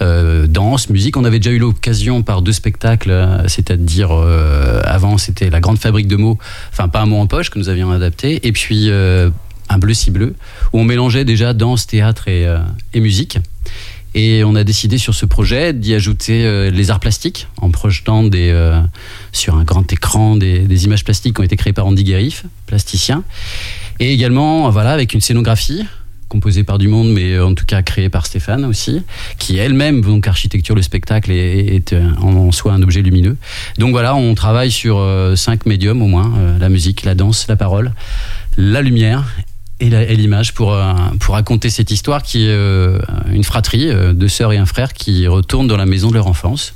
[0.00, 1.16] Danse, musique.
[1.16, 4.10] On avait déjà eu l'occasion par deux spectacles, c'est-à-dire
[4.84, 6.38] avant c'était La Grande Fabrique de mots,
[6.72, 10.10] enfin pas un mot en poche que nous avions adapté, et puis un bleu si
[10.10, 10.34] bleu,
[10.72, 13.38] où on mélangeait déjà danse, théâtre et musique.
[14.14, 18.28] Et on a décidé sur ce projet d'y ajouter euh, les arts plastiques en projetant
[18.34, 18.82] euh,
[19.32, 23.22] sur un grand écran des, images plastiques qui ont été créées par Andy Guérif, plasticien.
[24.00, 25.84] Et également, voilà, avec une scénographie
[26.28, 29.02] composée par du monde, mais en tout cas créée par Stéphane aussi,
[29.38, 33.36] qui elle-même donc architecture le spectacle est euh, en soi un objet lumineux.
[33.78, 35.04] Donc voilà, on travaille sur
[35.36, 37.92] cinq médiums au moins la musique, la danse, la parole,
[38.56, 39.24] la lumière
[39.80, 42.98] et la- et l'image pour euh, pour raconter cette histoire qui est euh,
[43.32, 46.26] une fratrie, euh, deux sœurs et un frère qui retournent dans la maison de leur
[46.26, 46.74] enfance.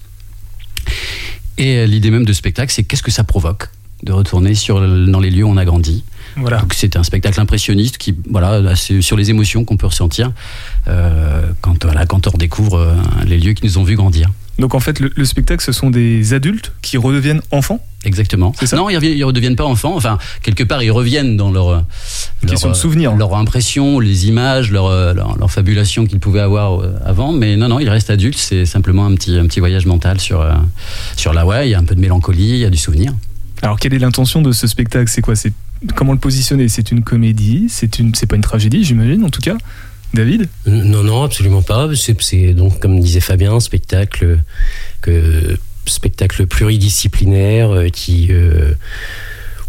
[1.57, 3.69] Et l'idée même de spectacle, c'est qu'est-ce que ça provoque
[4.03, 6.05] de retourner sur dans les lieux où on a grandi.
[6.37, 6.59] Voilà.
[6.61, 10.33] Donc c'est un spectacle impressionniste qui, voilà, sur les émotions qu'on peut ressentir
[10.88, 14.31] euh, quand, voilà, quand on redécouvre les lieux qui nous ont vu grandir.
[14.59, 17.85] Donc en fait, le, le spectacle, ce sont des adultes qui redeviennent enfants.
[18.05, 18.53] Exactement.
[18.59, 19.97] C'est ça Non, ils ils redeviennent pas enfants.
[19.97, 21.81] Enfin, quelque part, ils reviennent dans leur, euh,
[22.43, 23.17] leur de euh, souvenir.
[23.17, 27.33] leur impression, les images, leur, euh, leur, leur fabulation qu'ils pouvaient avoir avant.
[27.33, 28.38] Mais non, non, ils restent adultes.
[28.38, 30.47] C'est simplement un petit, un petit voyage mental sur,
[31.17, 31.69] sur la ouais.
[31.69, 33.12] Il y a un peu de mélancolie, il y a du souvenir.
[33.62, 35.11] Alors quelle est l'intention de ce spectacle?
[35.11, 35.35] C'est quoi?
[35.35, 35.53] C'est
[35.95, 36.69] comment le positionner?
[36.69, 37.67] C'est une comédie?
[37.71, 39.57] C'est une, c'est pas une tragédie, j'imagine en tout cas?
[40.14, 41.88] David Non, non, absolument pas.
[41.94, 44.38] C'est donc, comme disait Fabien, un spectacle,
[45.03, 48.29] que, spectacle pluridisciplinaire euh, qui.
[48.31, 48.72] euh,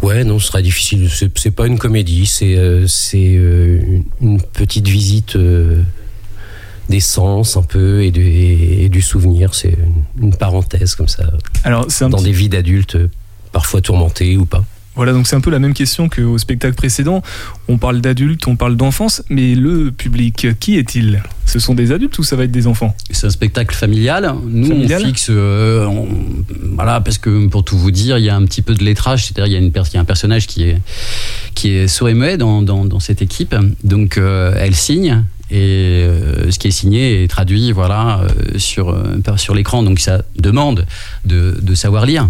[0.02, 1.08] ouais, non, ce sera difficile.
[1.34, 2.86] C'est pas une comédie, c'est euh,
[3.36, 5.82] euh, une, une petite visite euh,
[6.88, 9.54] des sens un peu et, de- et- et du souvenir.
[9.54, 9.74] C'est
[10.18, 11.24] une, une parenthèse comme ça.
[11.64, 13.10] Alors un dans petit- des vies d'adultes, euh,
[13.52, 14.64] parfois tourmentées ou pas.
[14.96, 17.22] Voilà, donc c'est un peu la même question qu'au spectacle précédent.
[17.68, 21.22] On parle d'adultes, on parle d'enfance, mais le public, qui est-il?
[21.44, 22.96] Ce sont des adultes ou ça va être des enfants?
[23.10, 24.34] C'est un spectacle familial.
[24.48, 26.08] Nous, Familial on fixe, euh, on-
[26.74, 29.26] voilà, parce que pour tout vous dire, il y a un petit peu de lettrage,
[29.26, 30.78] c'est-à-dire il y a une per- il y a un personnage qui est
[31.54, 33.54] qui est sourd et muet dans, dans, dans cette équipe.
[33.84, 38.88] Donc euh, elle signe et euh, ce qui est signé est traduit, voilà, euh, sur
[38.90, 39.82] euh, sur l'écran.
[39.82, 40.86] Donc ça demande
[41.26, 42.28] de, de savoir lire.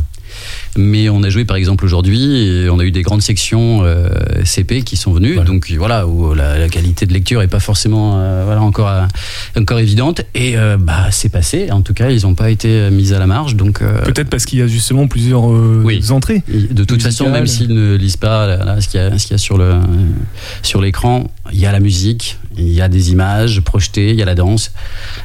[0.76, 4.08] Mais on a joué par exemple aujourd'hui et on a eu des grandes sections euh,
[4.44, 8.14] CP qui sont venues, donc voilà où la, la qualité de lecture est pas forcément
[8.18, 9.06] euh, voilà encore euh,
[9.58, 11.70] encore évidente et euh, bah c'est passé.
[11.70, 14.44] En tout cas, ils n'ont pas été mis à la marge, donc euh, Peut-être parce
[14.44, 16.42] qu'il y a justement plusieurs euh, entrées.
[16.48, 19.26] de toute façon, même s'ils ne lisent pas là, là, ce qu'il y a, ce
[19.26, 19.74] qu'il y a sur le
[20.62, 24.22] sur l'écran, il y a la musique, il y a des images projetées, il y
[24.22, 24.72] a la danse,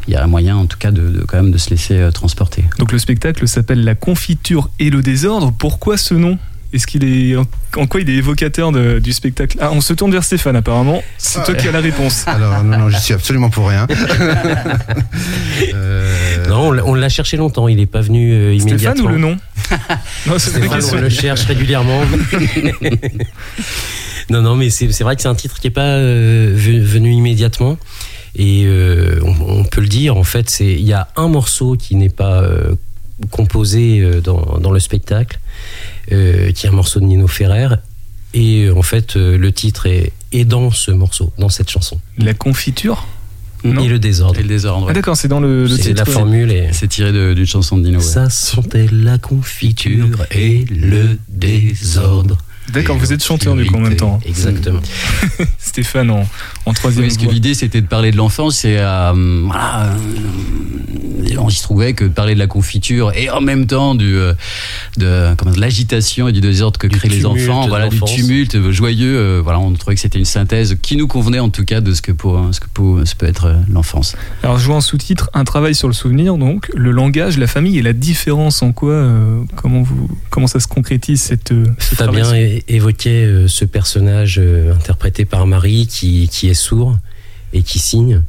[0.08, 2.12] il y a moyen en tout cas de, de- quand même de se laisser euh,
[2.12, 2.64] transporter.
[2.80, 5.41] Donc le spectacle s'appelle La confiture et le désordre.
[5.50, 6.38] Pourquoi ce nom
[6.74, 9.58] Est-ce qu'il est en, quoi il est évocateur de- du spectacle?
[9.60, 11.02] Ah, on se tourne vers Stéphane apparemment.
[11.18, 12.24] C'est Ah, toi qui as la réponse.
[12.28, 13.88] Alors, non, non, je suis absolument pour rien.
[16.50, 19.06] Non, on l'a- cherché longtemps, il n'est pas venu euh, Stéphane immédiatement.
[19.06, 19.38] ou le nom?
[20.28, 20.98] Non, c'est une Stéphane, question.
[20.98, 22.02] on le cherche régulièrement.
[24.30, 27.12] non, non, mais c'est vrai que c'est un titre qui n'est pas euh, ve- venu
[27.12, 27.78] immédiatement.
[28.36, 31.76] Et euh, on, on peut le dire, en fait, c'est il y a un morceau
[31.78, 32.76] qui n'est pas euh,
[33.30, 35.40] composé euh, dans, dans le spectacle,
[36.12, 37.76] euh, qui est un morceau de Nino Ferrer.
[38.34, 42.00] Et euh, en fait, le titre est, est dans ce morceau, dans cette chanson.
[42.18, 43.06] La confiture
[43.64, 43.82] Non.
[43.84, 44.40] Et le désordre.
[44.40, 44.88] Et le désordre.
[44.90, 46.00] Ah, d'accord, c'est dans le, le C'est titre.
[46.00, 46.52] la formule.
[46.52, 46.70] Et...
[46.72, 48.00] C'est tiré d'une chanson de Dino.
[48.00, 48.04] ouais.
[48.04, 52.38] Ça sentait la confiture et le désordre.
[52.74, 54.20] D'accord, vous êtes chanteur du coup en même temps.
[54.26, 54.80] Exactement.
[55.60, 56.28] Stéphane en,
[56.66, 59.94] en troisième Oui, parce que l'idée c'était de parler de l'enfance et euh, voilà, euh,
[61.50, 64.34] il se trouvait que de parler de la confiture et en même temps du, euh,
[64.98, 69.18] de, comment, de l'agitation et du désordre que créent les enfants, voilà, du tumulte joyeux,
[69.18, 71.94] euh, voilà, on trouvait que c'était une synthèse qui nous convenait en tout cas de
[71.94, 74.16] ce que, pour, ce que pour, ce peut être l'enfance.
[74.44, 77.78] Alors je vois en sous-titre un travail sur le souvenir, donc le langage, la famille
[77.78, 81.96] et la différence en quoi, euh, comment, vous, comment ça se concrétise cette, euh, ce
[81.96, 86.98] Fabien é- évoquait euh, ce personnage euh, interprété par Marie qui, qui est sourd
[87.54, 88.22] et qui signe.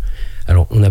[0.46, 0.90] Alors, on a.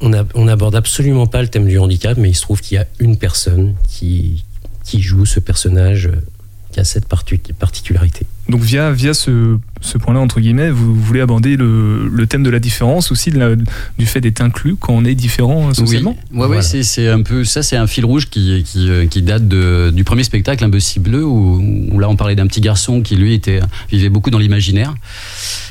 [0.00, 2.86] On n'aborde absolument pas le thème du handicap, mais il se trouve qu'il y a
[3.00, 4.44] une personne qui,
[4.84, 6.22] qui joue ce personnage euh,
[6.70, 8.26] qui a cette particularité.
[8.48, 12.50] Donc via, via ce, ce point-là, entre guillemets, vous voulez aborder le, le thème de
[12.50, 16.16] la différence, aussi de la- du fait d'être inclus quand on est différent euh, socialement
[16.32, 16.62] Oui, ouais, Voilà.
[16.62, 19.90] c'est, c'est un peu ça, c'est un fil rouge qui, qui, euh, qui date de,
[19.94, 21.62] du premier spectacle, un peu si bleu, où,
[21.92, 23.60] où là on parlait d'un petit garçon qui lui était,
[23.90, 24.94] vivait beaucoup dans l'imaginaire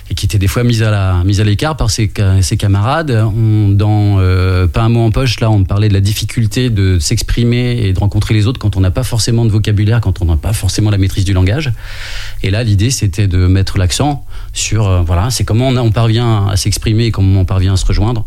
[0.10, 3.12] et qui était des fois mis à la mis à l'écart par ses, ses camarades.
[3.12, 7.00] On, dans euh, pas un mot en poche, là, on parlait de la difficulté de
[7.00, 10.26] s'exprimer et de rencontrer les autres quand on n'a pas forcément de vocabulaire, quand on
[10.26, 11.72] n'a pas forcément la maîtrise du langage.
[12.44, 16.48] Et là, l'idée, c'était de mettre l'accent sur, euh, voilà, c'est comment on, on parvient
[16.48, 18.26] à s'exprimer et comment on parvient à se rejoindre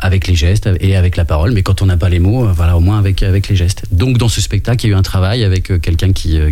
[0.00, 2.52] avec les gestes et avec la parole, mais quand on n'a pas les mots, euh,
[2.52, 3.84] voilà, au moins avec, avec les gestes.
[3.92, 6.50] Donc dans ce spectacle, il y a eu un travail avec euh, quelqu'un qui, euh,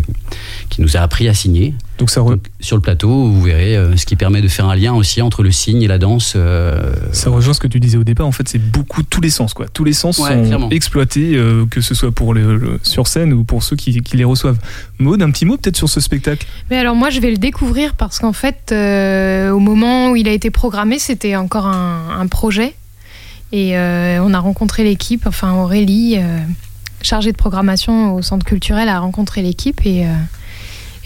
[0.69, 1.73] qui nous a appris à signer.
[1.99, 4.75] Donc ça re- sur le plateau, vous verrez, euh, ce qui permet de faire un
[4.75, 6.33] lien aussi entre le signe et la danse.
[6.35, 8.25] euh, Ça rejoint ce que tu disais au départ.
[8.25, 9.67] En fait, c'est beaucoup tous les sens, quoi.
[9.71, 10.69] Tous les sens Ouais, sont clairement.
[10.71, 14.17] exploités, euh, que ce soit pour le, le- sur scène ou pour ceux qui, qui
[14.17, 14.57] les reçoivent.
[14.99, 16.47] Maud, un petit mot peut-être sur ce spectacle?
[16.71, 20.27] Mais alors moi je vais le découvrir parce qu'en fait euh, au moment où il
[20.27, 22.73] a été programmé c'était encore un, un projet
[23.53, 26.39] et euh, on a rencontré l'équipe, enfin Aurélie euh,
[27.03, 30.09] chargée de programmation au centre culturel a rencontré l'équipe et, euh,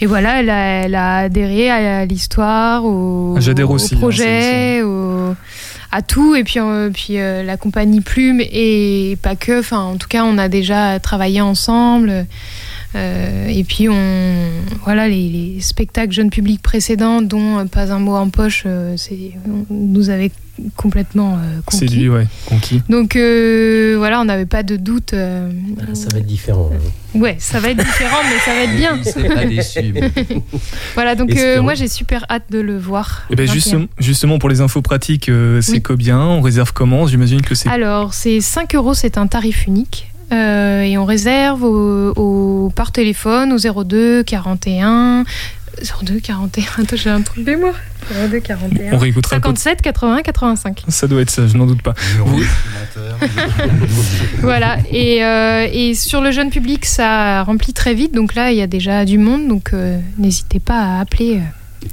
[0.00, 5.34] et voilà elle a, elle a adhéré à l'histoire, au, hein, projet, au-
[5.90, 9.96] à tout et puis, euh, puis euh, la compagnie Plume et pas que, enfin en
[9.96, 12.26] tout cas on a déjà travaillé ensemble.
[12.94, 14.34] Euh, et puis on
[14.84, 18.64] voilà les, les spectacles jeunes publics précédents dont pas un mot en poche
[19.68, 20.30] nous avait
[20.76, 21.86] complètement euh, conquis.
[21.88, 22.82] lui, ouais, conquis.
[22.88, 25.12] Donc euh, voilà, on n'avait pas de doute.
[25.14, 26.70] euh, Ah, Ça va être différent.
[26.72, 27.18] hein.
[27.18, 28.98] ouais, ça va être différent, mais ça va être bien.
[29.02, 29.92] C'est pas déçu.
[29.94, 30.10] mais-
[30.94, 33.22] voilà, donc euh, moi j'ai super hâte de le voir.
[33.30, 33.54] Et ben 21.
[33.54, 35.82] justement, justement, pour les infos pratiques, euh, c'est Oui.
[35.82, 37.06] combien On réserve comment?
[37.06, 37.68] J'imagine que c'est.
[37.68, 40.10] Alors, c'est 5 euros, c'est un tarif unique.
[40.30, 45.24] Euh, et on réserve au, au- par téléphone au 02 41
[46.02, 47.74] 02 41 attends j'ai un truc de mémoire
[48.30, 51.66] 02 41 On réécoutera le pod- 57 80 85 Ça doit être ça, je n'en
[51.66, 51.94] doute pas.
[54.40, 58.56] Voilà et, euh, et sur le jeune public ça remplit très vite donc là il
[58.58, 61.40] y a déjà du monde donc euh, n'hésitez pas à appeler euh,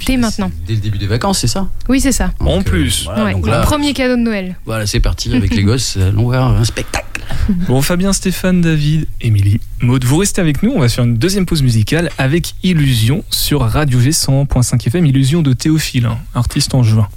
[0.08, 3.04] dès maintenant Dès le début des vacances, c'est ça oui c'est ça En Donc, plus.
[3.06, 5.98] voilà, Ouais, donc le là, premier cadeau de Noël voilà, c'est parti avec les gosses,
[5.98, 7.06] allons voir un spectacle.
[7.68, 10.72] Bon, Fabien, Stéphane, David, Émilie, Maud, vous restez avec nous.
[10.76, 15.06] On va faire une deuxième pause musicale avec Illusion sur Radio G 100.5 FM.
[15.08, 17.08] Illusion de Théophile, hein, artiste en juin.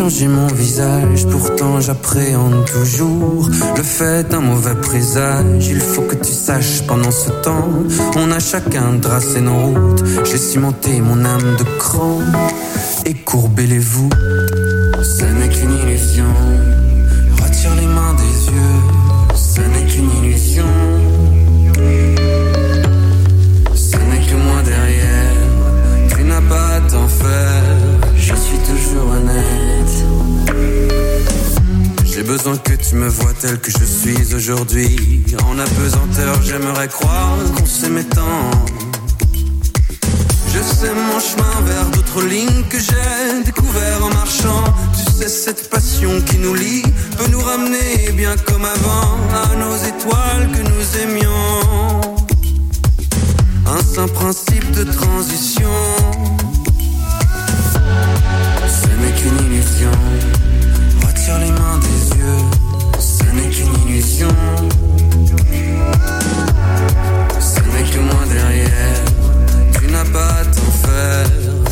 [0.00, 1.26] Changé mon visage.
[1.30, 5.66] Pourtant, j'appréhende toujours le fait d'un mauvais présage.
[5.68, 7.68] Il faut que tu saches, pendant ce temps,
[8.16, 10.02] on a chacun tracé nos routes.
[10.24, 12.18] J'ai cimenté mon âme de cran
[13.04, 14.14] et courbé les voûtes.
[15.02, 16.32] Ce n'est qu'une illusion.
[17.42, 18.80] Retire les mains des yeux.
[19.34, 20.70] Ce n'est qu'une illusion.
[23.74, 25.36] Ce n'est que moi derrière.
[26.08, 27.76] Tu n'as pas à t'en faire.
[28.16, 29.59] Je suis toujours honnête.
[32.30, 35.24] Besoin que tu me vois tel que je suis aujourd'hui.
[35.48, 38.52] En apesanteur, j'aimerais croire qu'on s'aimait tant.
[40.54, 44.62] Je sais mon chemin vers d'autres lignes que j'ai découvert en marchant.
[44.96, 46.84] Tu sais, cette passion qui nous lie
[47.18, 52.00] peut nous ramener bien comme avant à nos étoiles que nous aimions.
[53.66, 55.68] Un saint principe de transition.
[58.68, 60.39] Ce n'est qu'une illusion.
[61.38, 62.42] Les mains des yeux.
[62.98, 64.28] Ce n'est qu'une illusion.
[67.38, 69.04] Ce n'est que moi derrière.
[69.78, 71.26] Tu n'as pas à t'en faire.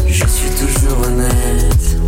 [0.07, 1.99] Je suis toujours honnête.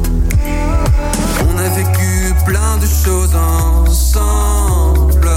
[1.48, 5.28] On a vécu plein de choses ensemble.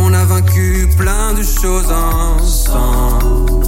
[0.00, 3.66] On a vaincu plein de choses ensemble.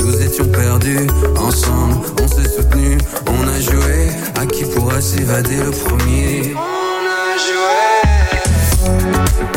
[0.00, 1.98] Nous étions perdus ensemble.
[2.22, 4.10] On s'est soutenus, on a joué.
[4.40, 6.54] À qui pourra s'évader le premier?
[7.38, 9.55] On a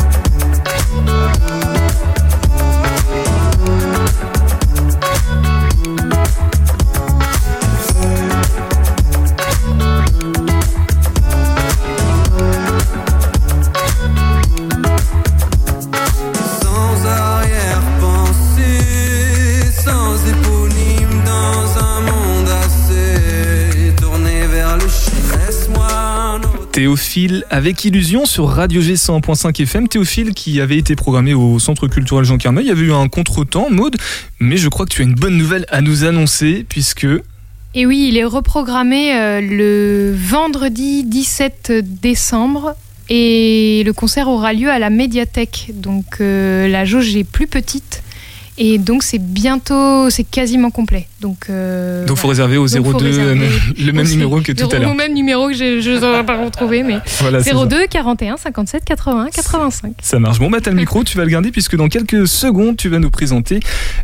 [27.10, 29.88] Théophile avec Illusion sur Radio G 100.5 FM.
[29.88, 32.66] Théophile qui avait été programmé au Centre culturel Jean Carneuil.
[32.66, 33.96] Il y avait eu un contretemps, Maud,
[34.38, 37.08] mais je crois que tu as une bonne nouvelle à nous annoncer puisque
[37.74, 42.76] Et oui, il est reprogrammé euh, le vendredi 17 décembre
[43.08, 45.72] et le concert aura lieu à la médiathèque.
[45.74, 48.04] Donc euh, la jauge est plus petite
[48.62, 51.08] et donc c'est bientôt, c'est quasiment complet.
[51.22, 52.44] Donc euh, donc faut voilà.
[52.44, 53.48] réserver au Donc, faut 02 réserver
[53.78, 54.94] le même numéro que tout à Au l'heure.
[54.94, 57.66] même numéro que je je ne pas retrouvé, mais Voilà, c'est ça.
[57.66, 59.94] 02 41 57 80 85.
[60.02, 60.38] Ça marche.
[60.38, 62.98] Bon, bah, t'as le micro, tu vas le garder puisque dans quelques secondes, tu vas
[62.98, 63.60] nous présenter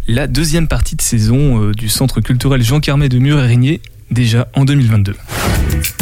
[0.09, 3.83] la deuxième partie de saison euh, du Centre culturel Jean Carmet de Mur-Érigné.
[4.11, 5.15] déjà en 2022.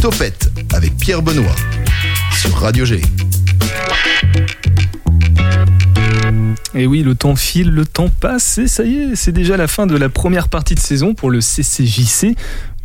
[0.00, 1.56] Topette avec Pierre Benoît
[2.40, 3.00] sur Radio G.
[6.74, 9.68] Et oui, le temps file, le temps passe, et ça y est, c'est déjà la
[9.68, 12.34] fin de la première partie de saison pour le CCJC.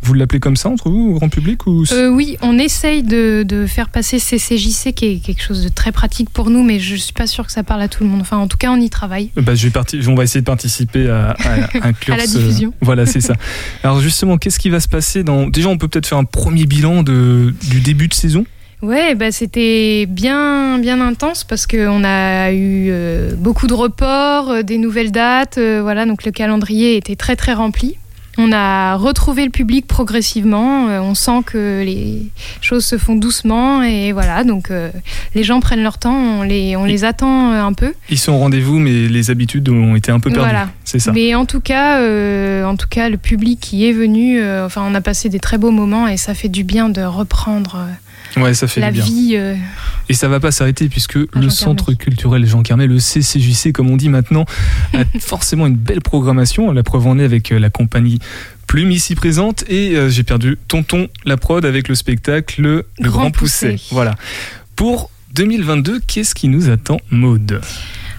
[0.02, 1.84] Vous l'appelez comme ça entre vous, au grand public ou...
[1.92, 5.92] Euh, oui, on essaye de, de faire passer CCJC, qui est quelque chose de très
[5.92, 8.22] pratique pour nous, mais je suis pas sûre que ça parle à tout le monde.
[8.22, 9.30] Enfin, en tout cas, on y travaille.
[9.36, 12.38] Bah, je vais parti- on va essayer de participer à, à inclure À la ce-
[12.38, 12.72] diffusion.
[12.80, 13.34] Voilà, c'est ça.
[13.84, 15.48] Alors justement, qu'est-ce qui va se passer dans...
[15.48, 18.46] Déjà, on peut peut-être faire un premier bilan de, du début de saison
[18.82, 24.62] Ouais, bah c'était bien, bien intense parce qu'on a eu euh, beaucoup de reports, euh,
[24.62, 27.96] des nouvelles dates, euh, voilà, donc le calendrier était très très rempli.
[28.38, 32.22] On a retrouvé le public progressivement, euh, on sent que les
[32.62, 34.90] choses se font doucement et voilà, donc euh,
[35.34, 37.92] les gens prennent leur temps, on les, on les attend euh, un peu.
[38.08, 40.48] Ils sont au rendez-vous, mais les habitudes ont été un peu perdues.
[40.48, 40.70] Voilà.
[40.84, 41.12] C'est ça.
[41.12, 44.86] Mais en tout cas, euh, en tout cas, le public qui est venu, euh, enfin,
[44.88, 47.92] on a passé des très beaux moments et ça fait du bien de reprendre euh,
[48.36, 49.04] Ouais, ça fait la bien.
[49.04, 49.32] vie.
[49.34, 49.54] euh,
[50.08, 53.96] Et ça va pas s'arrêter puisque le centre culturel Jean Carmet, le CCJC comme on
[53.96, 54.44] dit maintenant,
[54.94, 56.70] a forcément une belle programmation.
[56.72, 58.18] La preuve en est avec euh, la compagnie
[58.66, 63.22] Plume ici présente et euh, j'ai perdu Tonton la prod avec le spectacle Le, Grand
[63.22, 63.72] Grand Poussé.
[63.72, 63.84] Poussé.
[63.90, 64.14] Voilà.
[64.76, 67.60] Pour 2022, qu'est-ce qui nous attend, Maude?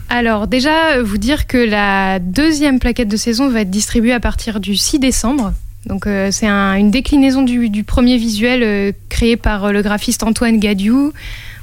[0.09, 4.59] Alors déjà, vous dire que la deuxième plaquette de saison va être distribuée à partir
[4.59, 5.53] du 6 décembre.
[5.87, 9.81] Donc euh, c'est un- une déclinaison du, du premier visuel euh, créé par euh, le
[9.81, 11.11] graphiste Antoine Gadiou.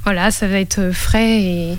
[0.03, 1.77] Voilà, ça va être frais et...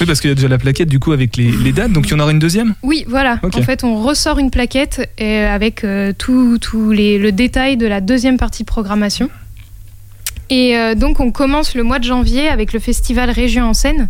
[0.00, 2.06] Oui, parce qu'il y a déjà la plaquette du coup avec les, les dates, donc
[2.06, 2.74] il y en aura une deuxième?
[2.82, 3.40] Oui, voilà.
[3.42, 8.00] En fait, on ressort une plaquette avec euh, tout, tout les, le détail de la
[8.00, 9.28] deuxième partie de programmation.
[10.50, 14.08] Et donc, on commence le mois de janvier avec le festival Région en scène,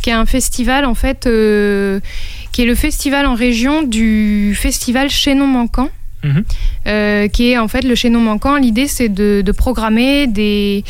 [0.00, 5.46] qui est un festival en fait, qui est le festival en région du festival Chaînon
[5.46, 5.90] Manquant.
[6.24, 6.44] Mhm.
[6.86, 8.56] euh, qui est en fait le chaînon manquant.
[8.56, 10.82] L'idée, c'est de, programmer des,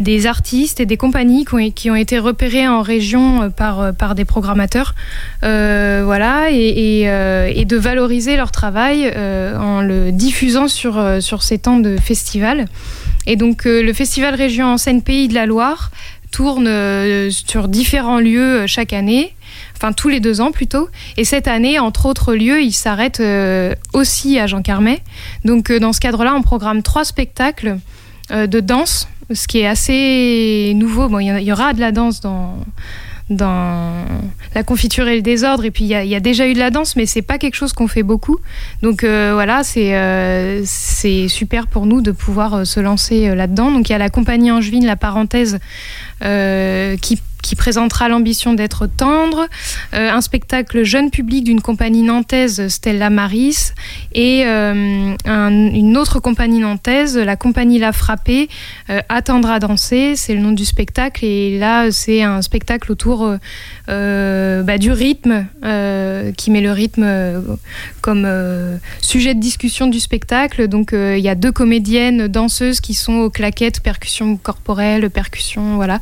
[0.00, 4.14] des artistes et des compagnies qui ont, été repérés en région euh, par, euh, par
[4.14, 4.94] des programmateurs.
[5.42, 12.66] Voilà, et, de valoriser leur travail en le diffusant sur, sur ces temps de festival.
[13.26, 15.90] Et donc, le festival Région scène Pays de la Loire
[16.30, 16.68] tourne
[17.30, 19.34] sur différents lieux chaque année,
[19.82, 20.88] enfin tous les deux ans plutôt.
[21.16, 25.00] Et cette année, entre autres lieux, il s'arrête euh, aussi à Jean Carmet.
[25.44, 27.78] Donc euh, dans ce cadre-là, on programme trois spectacles
[28.30, 31.08] euh, de danse, ce qui est assez nouveau.
[31.08, 32.56] Bon, il y aura de la danse dans
[33.30, 34.04] dans
[34.54, 36.96] la confiture et le désordre et puis il y, a- déjà eu de la danse
[36.96, 38.38] mais c'est pas quelque chose qu'on fait beaucoup
[38.82, 43.94] donc voilà c'est c'est super pour nous de pouvoir se lancer là-dedans donc il y
[43.94, 45.60] a la compagnie Angevine la parenthèse
[46.20, 49.48] qui qui présentera l'ambition d'être tendre,
[49.94, 53.72] euh, un spectacle jeune public d'une compagnie nantaise, Stella Maris,
[54.14, 58.48] et euh, un- une autre compagnie nantaise, la compagnie La Frappée,
[58.90, 63.28] euh, Attendre à danser, c'est le nom du spectacle, et là c'est un spectacle autour
[63.88, 65.46] bah, du rythme,
[66.36, 67.06] qui met le rythme
[68.00, 68.26] comme
[69.00, 70.68] sujet de discussion du spectacle.
[70.68, 75.98] Donc il y a deux comédiennes danseuses qui sont aux claquettes, percussion corporelle, percussion, voilà.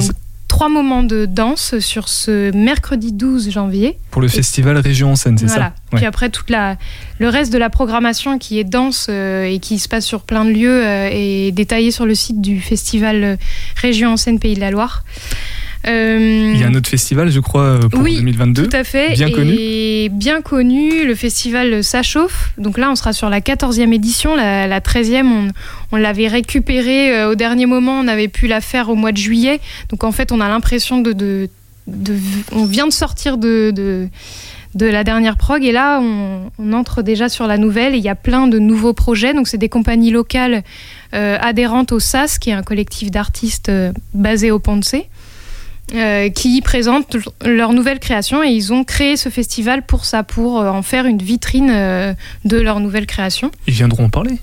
[0.00, 0.12] Donc
[0.48, 3.98] trois moments de danse sur ce mercredi 12 janvier.
[4.10, 5.66] Pour le festival Région en scène, c'est Voilà.
[5.66, 5.98] ça Ouais.
[5.98, 6.76] Puis après, toute la,
[7.18, 10.44] le reste de la programmation qui est danse euh, et qui se passe sur plein
[10.44, 13.36] de lieux euh, est détaillé sur le site du festival euh,
[13.76, 15.04] Région en scène Pays de la Loire.
[15.86, 18.66] Euh, Il y a un autre festival, je crois, euh, pour oui, 2022.
[18.68, 19.12] Tout à fait.
[19.14, 20.18] Bien et connu.
[20.18, 22.50] bien connu, le festival Ça chauffe.
[22.58, 24.34] Donc là, on sera sur la 14e édition.
[24.34, 25.48] La, la 13e, on,
[25.92, 27.98] on l'avait récupérée euh, au dernier moment.
[28.00, 29.60] On avait pu la faire au mois de juillet.
[29.90, 31.48] Donc en fait, on a l'impression de, de,
[31.86, 32.16] de-
[32.52, 33.70] On vient de sortir de.
[33.74, 34.08] de
[34.74, 38.04] de la dernière prog et là on, on entre déjà sur la nouvelle et il
[38.04, 40.62] y a plein de nouveaux projets donc c'est des compagnies locales
[41.14, 44.94] euh, adhérentes au SAS qui est un collectif d'artistes euh, basé au Ponce
[45.94, 50.60] euh, qui présentent leur nouvelle création et ils ont créé ce festival pour ça, pour
[50.60, 52.12] euh, en faire une vitrine euh,
[52.44, 53.50] de leur nouvelle création.
[53.66, 54.38] Ils viendront en parler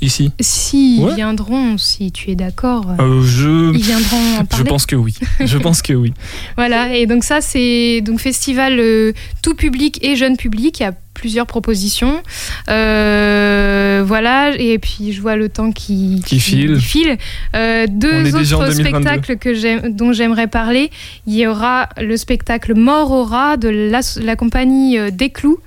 [0.00, 0.30] ici?
[0.40, 1.14] S'ils Ouais.
[1.16, 3.74] viendront, si tu es d'accord, euh, je...
[3.74, 4.64] ils viendront en Je parler.
[4.64, 5.14] pense que oui.
[5.40, 6.12] Je pense que oui.
[6.56, 9.12] Voilà, et donc ça c'est donc festival euh,
[9.42, 10.78] tout public et jeune public.
[10.78, 12.22] Il y a plusieurs propositions.
[12.68, 16.78] Euh, voilà, et puis je vois le temps qui, Qui file.
[16.80, 17.16] file.
[17.56, 18.82] Euh, deux autres 2022.
[18.82, 20.90] spectacles que dont j'aimerais parler.
[21.26, 25.58] Il y aura le spectacle Mort au rat de la, la compagnie euh, Des Clous.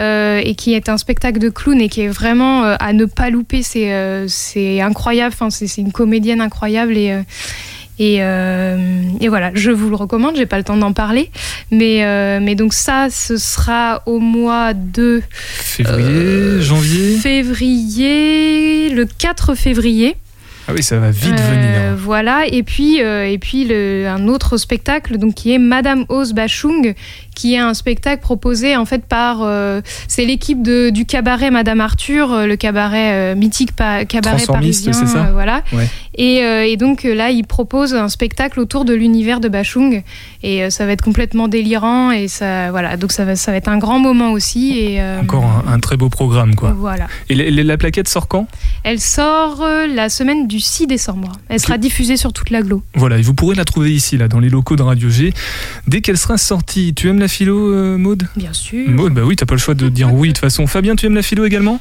[0.00, 3.30] euh, et qui est un spectacle de clown et qui est vraiment à ne pas
[3.30, 3.62] louper.
[3.62, 5.32] C'est incroyable.
[5.34, 7.16] Enfin, c'est c'est une comédienne incroyable et
[8.00, 8.76] Et, euh,
[9.20, 11.30] et voilà, je vous le recommande, j'ai pas le temps d'en parler.
[11.70, 17.16] Mais, euh, mais donc ça, ce sera au mois de Février, janvier?
[17.18, 20.16] Février, le 4 février.
[20.66, 21.96] Ah oui, ça va vite Euh, venir.
[21.98, 26.32] Voilà, et puis, euh, et puis le- un autre spectacle donc, qui est Madame Ose
[26.32, 26.94] Bachung,
[27.34, 29.38] qui est un spectacle proposé en fait par.
[29.42, 34.44] euh, c'est l'équipe de- du cabaret Madame Arthur, euh, le cabaret euh, mythique pa- cabaret
[34.46, 34.92] parisien.
[34.92, 35.62] c'est ça voilà.
[35.72, 35.88] Ouais.
[36.16, 36.36] Et,
[36.70, 40.04] et donc là, il propose un spectacle autour de l'univers de Bachung,
[40.44, 43.66] et ça va être complètement délirant, et ça, voilà, donc ça va, ça va être
[43.68, 44.78] un grand moment aussi.
[44.78, 46.70] Et, Encore un, un très beau programme, quoi.
[46.70, 47.08] Voilà.
[47.28, 48.46] Et la, la- la plaquette sort quand?
[48.84, 51.32] Elle sort la semaine du 6 décembre.
[51.48, 52.84] Elle sera diffusée sur toute l'agglo.
[52.94, 55.32] Voilà, et vous pourrez la trouver ici, là, dans les locaux de Radio G,
[55.88, 56.94] dès qu'elle sera sortie.
[56.94, 58.88] Tu aimes la philo, euh, Maude Bien sûr.
[58.90, 60.66] Maude, bah oui, t'as pas le choix de dire oui de toute façon.
[60.66, 61.80] Fabien, tu aimes la philo également?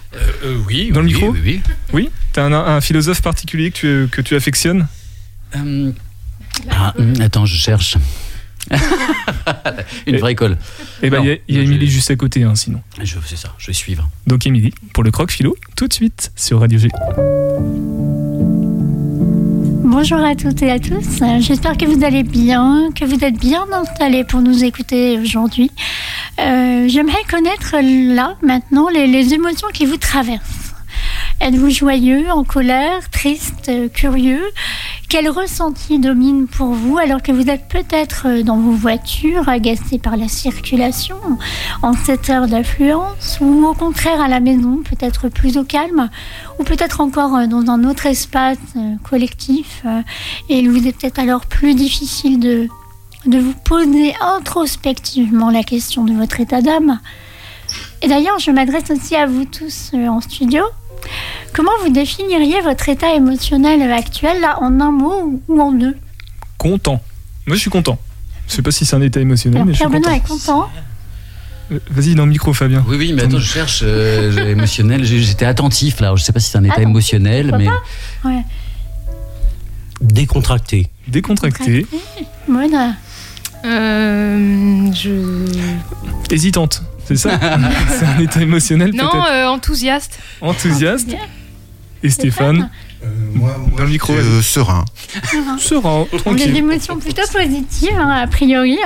[0.67, 0.91] Oui.
[0.93, 1.31] Dans le micro?
[1.31, 1.61] Oui, oui.
[1.91, 2.09] Oui?
[2.31, 4.87] T'as un, un philosophe particulier que tu, que tu affectionnes?
[5.55, 5.91] Euh,
[6.69, 7.97] ah, hum, attends, je cherche.
[10.07, 10.57] Une vraie école.
[11.01, 12.81] Eh ben, il y a, Émilie juste à côté, hein, sinon.
[13.01, 14.09] Je, c'est ça, je vais suivre.
[14.27, 16.87] Donc, Émilie, pour le croc philo, tout de suite sur Radio G.
[19.83, 21.19] Bonjour à toutes et à tous.
[21.39, 25.71] J'espère que vous allez bien, que vous êtes bien installés pour nous écouter aujourd'hui.
[26.39, 30.72] Euh, J'aimerais connaître là, maintenant, les émotions qui vous traversent.
[31.41, 34.43] Êtes-vous joyeux, en colère, triste, euh, curieux?
[35.09, 39.99] Quel ressenti domine pour vous alors que vous êtes peut-être euh, dans vos voitures, agacé
[39.99, 41.17] par la circulation,
[41.81, 46.09] en cette heure d'affluence, ou au contraire à la maison, peut-être plus au calme,
[46.59, 48.57] ou peut-être encore euh, dans un autre espace
[49.03, 49.83] collectif,
[50.49, 52.69] et il vous est peut-être alors plus difficile de,
[53.25, 56.99] de vous poser introspectivement la question de votre état d'âme?
[58.01, 60.63] Et d'ailleurs, je m'adresse aussi à vous tous en studio.
[61.53, 65.95] Comment vous définiriez votre état émotionnel actuel, là, en un mot ou en deux?
[66.57, 67.01] Content.
[67.47, 67.99] Moi, je suis content.
[68.47, 70.25] Je sais pas si c'est un état émotionnel, Alors, mais je suis Pierre Benoît content.
[70.25, 70.69] est content.
[71.71, 72.83] Euh, Vas-y, dans le micro, Fabien.
[72.87, 75.03] Oui, oui, mais attends, je cherche euh, émotionnel.
[75.05, 76.13] J'étais attentif là.
[76.15, 77.67] Je sais pas si c'est un état émotionnel, mais
[78.29, 78.43] Ouais.
[80.01, 80.87] Décontracté.
[81.07, 81.85] Décontracté.
[82.47, 82.93] Mona.
[83.65, 85.45] Euh, je...
[86.29, 87.39] Hésitante, c'est ça
[87.99, 90.19] C'est un état émotionnel Non, peut-être euh, enthousiaste.
[90.41, 91.15] Enthousiaste.
[92.03, 92.69] Et Stéphane
[93.77, 94.85] Dans le micro, Euh, serein.
[95.59, 96.55] Serein, Des tranquille.
[96.57, 98.77] émotions plutôt positives, hein, a priori.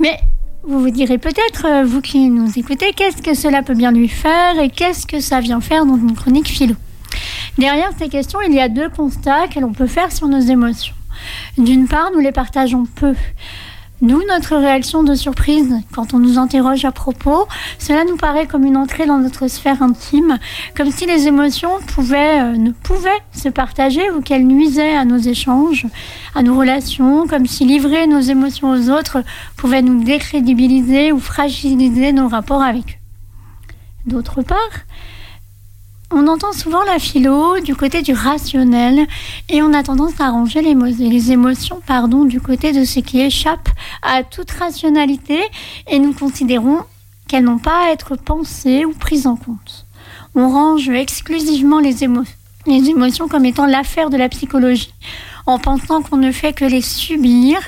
[0.00, 0.18] Mais
[0.62, 4.08] vous vous direz peut-être, euh, vous qui nous écoutez, qu'est-ce que cela peut bien lui
[4.08, 6.74] faire et qu'est-ce que ça vient faire dans une chronique philo?
[7.56, 10.94] Derrière ces questions, il y a deux constats que l'on peut faire sur nos émotions.
[11.56, 13.14] D'une part, nous les partageons peu.
[14.02, 17.46] Nous, notre réaction de surprise quand on nous interroge à propos,
[17.78, 20.38] cela nous paraît comme une entrée dans notre sphère intime,
[20.76, 25.16] comme si les émotions pouvaient, euh, ne pouvaient se partager ou qu'elles nuisaient à nos
[25.16, 25.86] échanges,
[26.34, 29.24] à nos relations, comme si livrer nos émotions aux autres
[29.56, 34.10] pouvait nous décrédibiliser ou fragiliser nos rapports avec eux.
[34.10, 34.58] D'autre part,
[36.12, 39.06] on entend souvent la philo du côté du rationnel
[39.48, 43.00] et on a tendance à ranger les, mo- les émotions pardon, du côté de ce
[43.00, 43.68] qui échappe
[44.02, 45.40] à toute rationalité
[45.90, 46.78] et nous considérons
[47.28, 49.86] qu'elles n'ont pas à être pensées ou prises en compte.
[50.36, 51.96] On range exclusivement les,
[52.66, 54.94] les émotions comme étant l'affaire de la psychologie
[55.46, 57.58] en pensant qu'on ne fait que les subir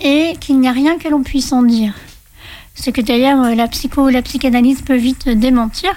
[0.00, 1.94] et qu'il n'y a rien que l'on puisse en dire.
[2.74, 5.90] Ce que d'ailleurs euh, la psycho ou la psychanalyse peut vite démentir.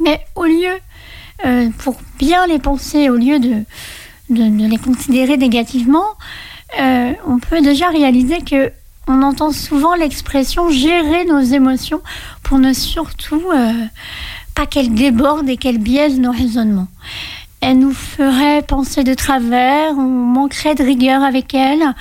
[0.00, 0.78] Mais au lieu,
[1.46, 3.64] euh, pour bien les penser, au lieu de,
[4.30, 6.06] de, les considérer négativement,
[6.80, 8.72] euh, on peut déjà réaliser que
[9.06, 12.00] on entend souvent l'expression gérer nos émotions
[12.42, 13.72] pour ne surtout euh,
[14.54, 16.88] pas qu'elles débordent et qu'elles biaisent nos raisonnements.
[17.60, 21.92] Elle nous ferait penser de travers, on manquerait de rigueur avec elle, euh,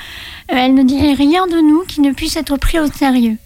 [0.50, 3.38] elle ne dirait rien de nous qui ne puisse être pris au sérieux.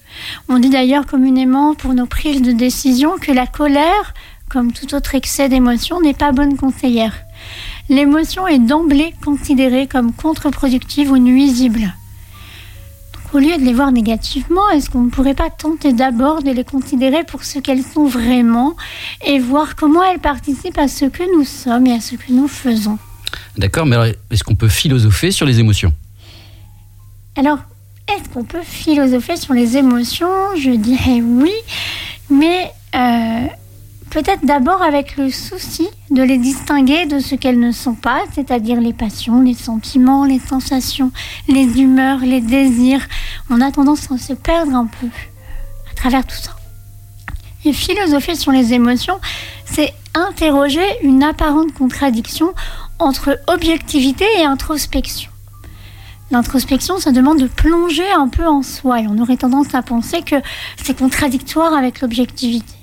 [0.50, 4.14] On dit d'ailleurs communément pour nos prises de décision que la colère,
[4.50, 7.14] comme tout autre excès d'émotion, n'est pas bonne conseillère.
[7.90, 11.94] L'émotion est d'emblée considérée comme contre-productive ou nuisible.
[13.14, 16.52] Donc, au lieu de les voir négativement, est-ce qu'on ne pourrait pas tenter d'abord de
[16.52, 18.76] les considérer pour ce qu'elles sont vraiment
[19.26, 22.48] et voir comment elles participent à ce que nous sommes et à ce que nous
[22.48, 22.98] faisons?
[23.58, 23.86] D'accord.
[23.86, 25.94] Mais alors, est-ce qu'on peut philosopher sur les émotions?
[27.36, 27.60] Alors,
[28.08, 30.56] est-ce qu'on peut philosopher sur les émotions?
[30.58, 31.54] Je dirais oui,
[32.30, 33.48] mais euh,
[34.10, 38.80] peut-être d'abord avec le souci de les distinguer de ce qu'elles ne sont pas, c'est-à-dire
[38.80, 41.12] les passions, les sentiments, les sensations,
[41.48, 43.08] les humeurs, les désirs.
[43.50, 45.08] On a tendance à se perdre un peu
[45.92, 46.56] à travers tout ça.
[47.66, 49.20] Et philosopher sur les émotions,
[49.66, 52.54] c'est interroger une apparente contradiction
[53.00, 55.30] entre objectivité et introspection.
[56.32, 60.22] L'introspection, ça demande de plonger un peu en soi et on aurait tendance à penser
[60.22, 60.36] que
[60.82, 62.77] c'est contradictoire avec l'objectivité.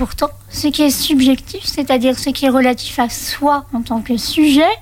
[0.00, 4.16] Pourtant, ce qui est subjectif, c'est-à-dire ce qui est relatif à soi en tant que
[4.16, 4.72] sujet,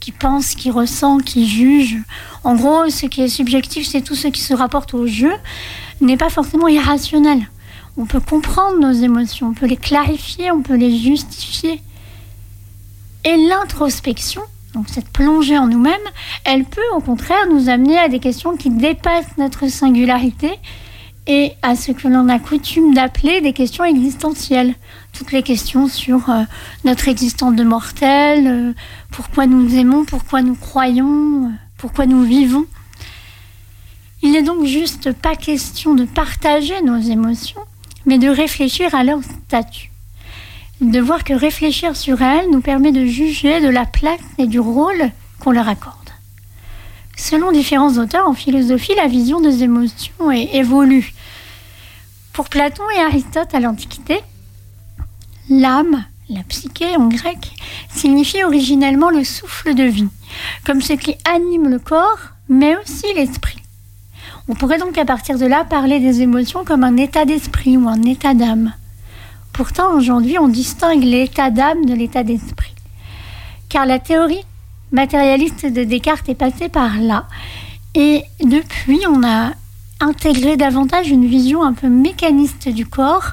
[0.00, 1.96] qui pense, qui ressent, qui juge,
[2.44, 5.32] en gros, ce qui est subjectif, c'est tout ce qui se rapporte au jeu,
[6.02, 7.48] n'est pas forcément irrationnel.
[7.96, 11.80] On peut comprendre nos émotions, on peut les clarifier, on peut les justifier.
[13.24, 14.42] Et l'introspection,
[14.74, 15.96] donc cette plongée en nous-mêmes,
[16.44, 20.50] elle peut au contraire nous amener à des questions qui dépassent notre singularité
[21.26, 24.74] et à ce que l'on a coutume d'appeler des questions existentielles.
[25.12, 26.42] Toutes les questions sur euh,
[26.84, 28.72] notre existence de mortel, euh,
[29.10, 32.66] pourquoi nous aimons, pourquoi nous croyons, euh, pourquoi nous vivons.
[34.22, 37.60] Il n'est donc juste pas question de partager nos émotions,
[38.06, 39.90] mais de réfléchir à leur statut.
[40.80, 44.60] De voir que réfléchir sur elles nous permet de juger de la place et du
[44.60, 45.10] rôle
[45.40, 45.96] qu'on leur accorde.
[47.16, 51.14] Selon différents auteurs en philosophie, la vision des émotions évolue.
[52.36, 54.20] Pour Platon et Aristote à l'Antiquité,
[55.48, 57.38] l'âme, la psyché en grec,
[57.88, 60.10] signifie originellement le souffle de vie,
[60.66, 62.18] comme ce qui anime le corps,
[62.50, 63.56] mais aussi l'esprit.
[64.48, 67.88] On pourrait donc à partir de là parler des émotions comme un état d'esprit ou
[67.88, 68.74] un état d'âme.
[69.54, 72.74] Pourtant, aujourd'hui, on distingue l'état d'âme de l'état d'esprit.
[73.70, 74.44] Car la théorie
[74.92, 77.24] matérialiste de Descartes est passée par là.
[77.94, 79.52] Et depuis, on a
[80.00, 83.32] intégré davantage une vision un peu mécaniste du corps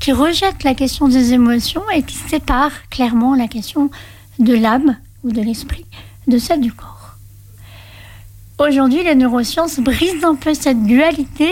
[0.00, 3.90] qui rejette la question des émotions et qui sépare clairement la question
[4.38, 5.86] de l'âme ou de l'esprit
[6.26, 7.16] de celle du corps.
[8.58, 11.50] Aujourd'hui, les neurosciences brisent un peu cette dualité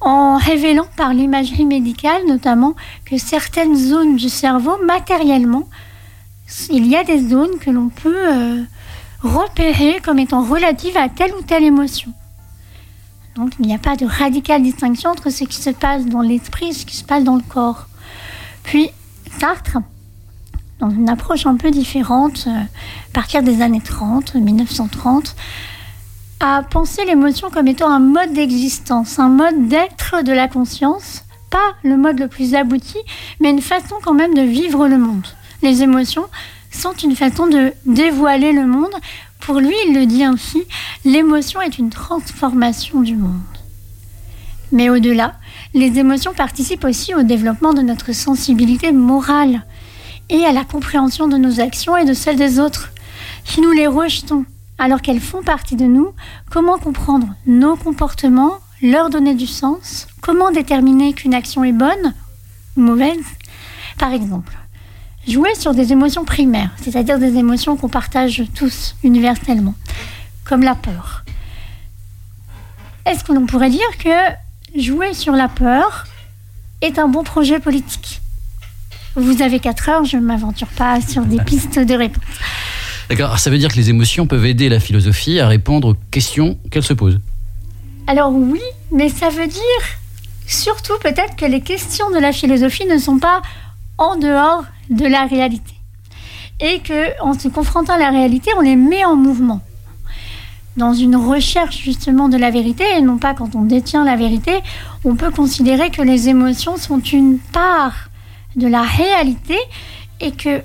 [0.00, 2.74] en révélant par l'imagerie médicale notamment
[3.04, 5.68] que certaines zones du cerveau, matériellement,
[6.70, 8.62] il y a des zones que l'on peut euh,
[9.22, 12.12] repérer comme étant relatives à telle ou telle émotion.
[13.36, 16.68] Donc il n'y a pas de radicale distinction entre ce qui se passe dans l'esprit
[16.68, 17.86] et ce qui se passe dans le corps.
[18.62, 18.90] Puis
[19.38, 19.78] Sartre,
[20.80, 25.36] dans une approche un peu différente, euh, à partir des années 30, 1930,
[26.40, 31.58] a pensé l'émotion comme étant un mode d'existence, un mode d'être de la conscience, pas
[31.82, 32.96] le mode le plus abouti,
[33.40, 35.26] mais une façon quand même de vivre le monde.
[35.62, 36.24] Les émotions
[36.70, 38.92] sont une façon de dévoiler le monde.
[39.40, 40.62] Pour lui, il le dit ainsi,
[41.04, 43.40] l'émotion est une transformation du monde.
[44.72, 45.34] Mais au-delà,
[45.74, 49.64] les émotions participent aussi au développement de notre sensibilité morale
[50.28, 52.92] et à la compréhension de nos actions et de celles des autres.
[53.44, 54.44] Si nous les rejetons
[54.78, 56.12] alors qu'elles font partie de nous,
[56.50, 62.14] comment comprendre nos comportements, leur donner du sens, comment déterminer qu'une action est bonne
[62.76, 63.24] ou mauvaise?
[63.98, 64.56] Par exemple,
[65.30, 69.74] jouer sur des émotions primaires, c'est-à-dire des émotions qu'on partage tous universellement,
[70.44, 71.24] comme la peur.
[73.06, 76.04] Est-ce que l'on pourrait dire que jouer sur la peur
[76.80, 78.20] est un bon projet politique?
[79.16, 82.24] Vous avez 4 heures, je ne m'aventure pas sur des pistes de réponse.
[83.08, 86.58] D'accord, ça veut dire que les émotions peuvent aider la philosophie à répondre aux questions
[86.70, 87.20] qu'elle se pose.
[88.06, 88.60] Alors oui,
[88.92, 89.82] mais ça veut dire
[90.46, 93.40] surtout peut-être que les questions de la philosophie ne sont pas
[94.00, 95.74] en dehors de la réalité.
[96.58, 99.60] Et que en se confrontant à la réalité, on les met en mouvement.
[100.76, 104.52] Dans une recherche justement de la vérité, et non pas quand on détient la vérité,
[105.04, 108.08] on peut considérer que les émotions sont une part
[108.56, 109.56] de la réalité
[110.20, 110.62] et que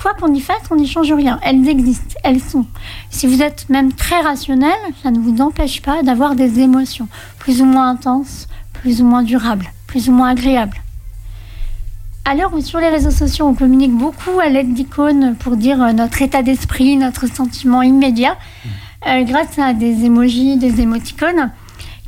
[0.00, 1.38] quoi qu'on y fasse, on n'y change rien.
[1.42, 2.66] Elles existent, elles sont.
[3.10, 7.08] Si vous êtes même très rationnel, ça ne vous empêche pas d'avoir des émotions
[7.38, 10.80] plus ou moins intenses, plus ou moins durables, plus ou moins agréables.
[12.28, 15.80] À l'heure où sur les réseaux sociaux on communique beaucoup à l'aide d'icônes pour dire
[15.80, 18.36] euh, notre état d'esprit, notre sentiment immédiat,
[19.06, 21.52] euh, grâce à des emojis, des émoticônes,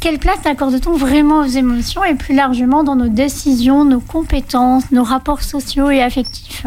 [0.00, 5.04] quelle place accorde-t-on vraiment aux émotions et plus largement dans nos décisions, nos compétences, nos
[5.04, 6.66] rapports sociaux et affectifs?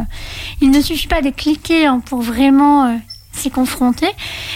[0.61, 2.95] Il ne suffit pas de cliquer hein, pour vraiment euh,
[3.33, 4.09] s'y confronter.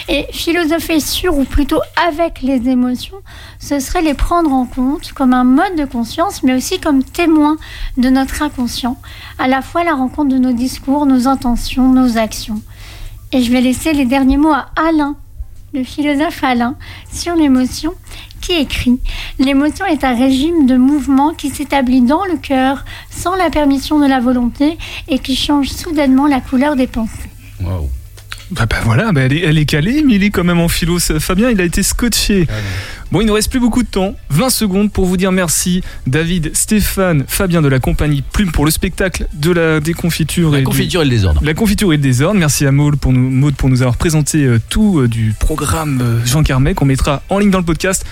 [0.08, 3.16] Et philosopher sur ou plutôt avec les émotions,
[3.58, 7.56] ce serait les prendre en compte comme un mode de conscience, mais aussi comme témoin
[7.96, 8.98] de notre inconscient,
[9.38, 12.62] à la fois la rencontre de nos discours, nos intentions, nos actions.
[13.32, 15.16] Et je vais laisser les derniers mots à Alain,
[15.72, 16.76] le philosophe Alain,
[17.12, 17.92] sur l'émotion,
[18.40, 19.00] qui écrit
[19.38, 24.06] L'émotion est un régime de mouvement qui s'établit dans le cœur sans la permission de
[24.06, 27.30] la volonté et qui change soudainement la couleur des pensées.
[28.52, 30.68] Bah, bah voilà, bah elle, est, elle est calée, mais il est quand même en
[30.68, 30.98] philo.
[31.00, 32.46] Fabien, il a été scotché.
[33.10, 34.14] Bon, il ne reste plus beaucoup de temps.
[34.30, 35.82] 20 secondes pour vous dire merci.
[36.06, 40.50] David, Stéphane, Fabien de la compagnie Plume pour le spectacle de la déconfiture.
[40.50, 41.40] La et du- confiture et le désordre.
[41.44, 42.38] La confiture et le désordre.
[42.38, 46.00] Merci à Maud pour nous, Maud pour nous avoir présenté euh, tout euh, du programme
[46.02, 48.04] euh, Jean Carmet qu'on mettra en ligne dans le podcast.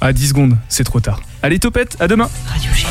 [0.00, 1.20] À 10 secondes, c'est trop tard.
[1.42, 2.28] Allez, topette, à demain.
[2.46, 2.84] Radio G.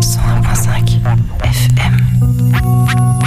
[0.00, 1.00] 101.5
[1.42, 3.25] FM.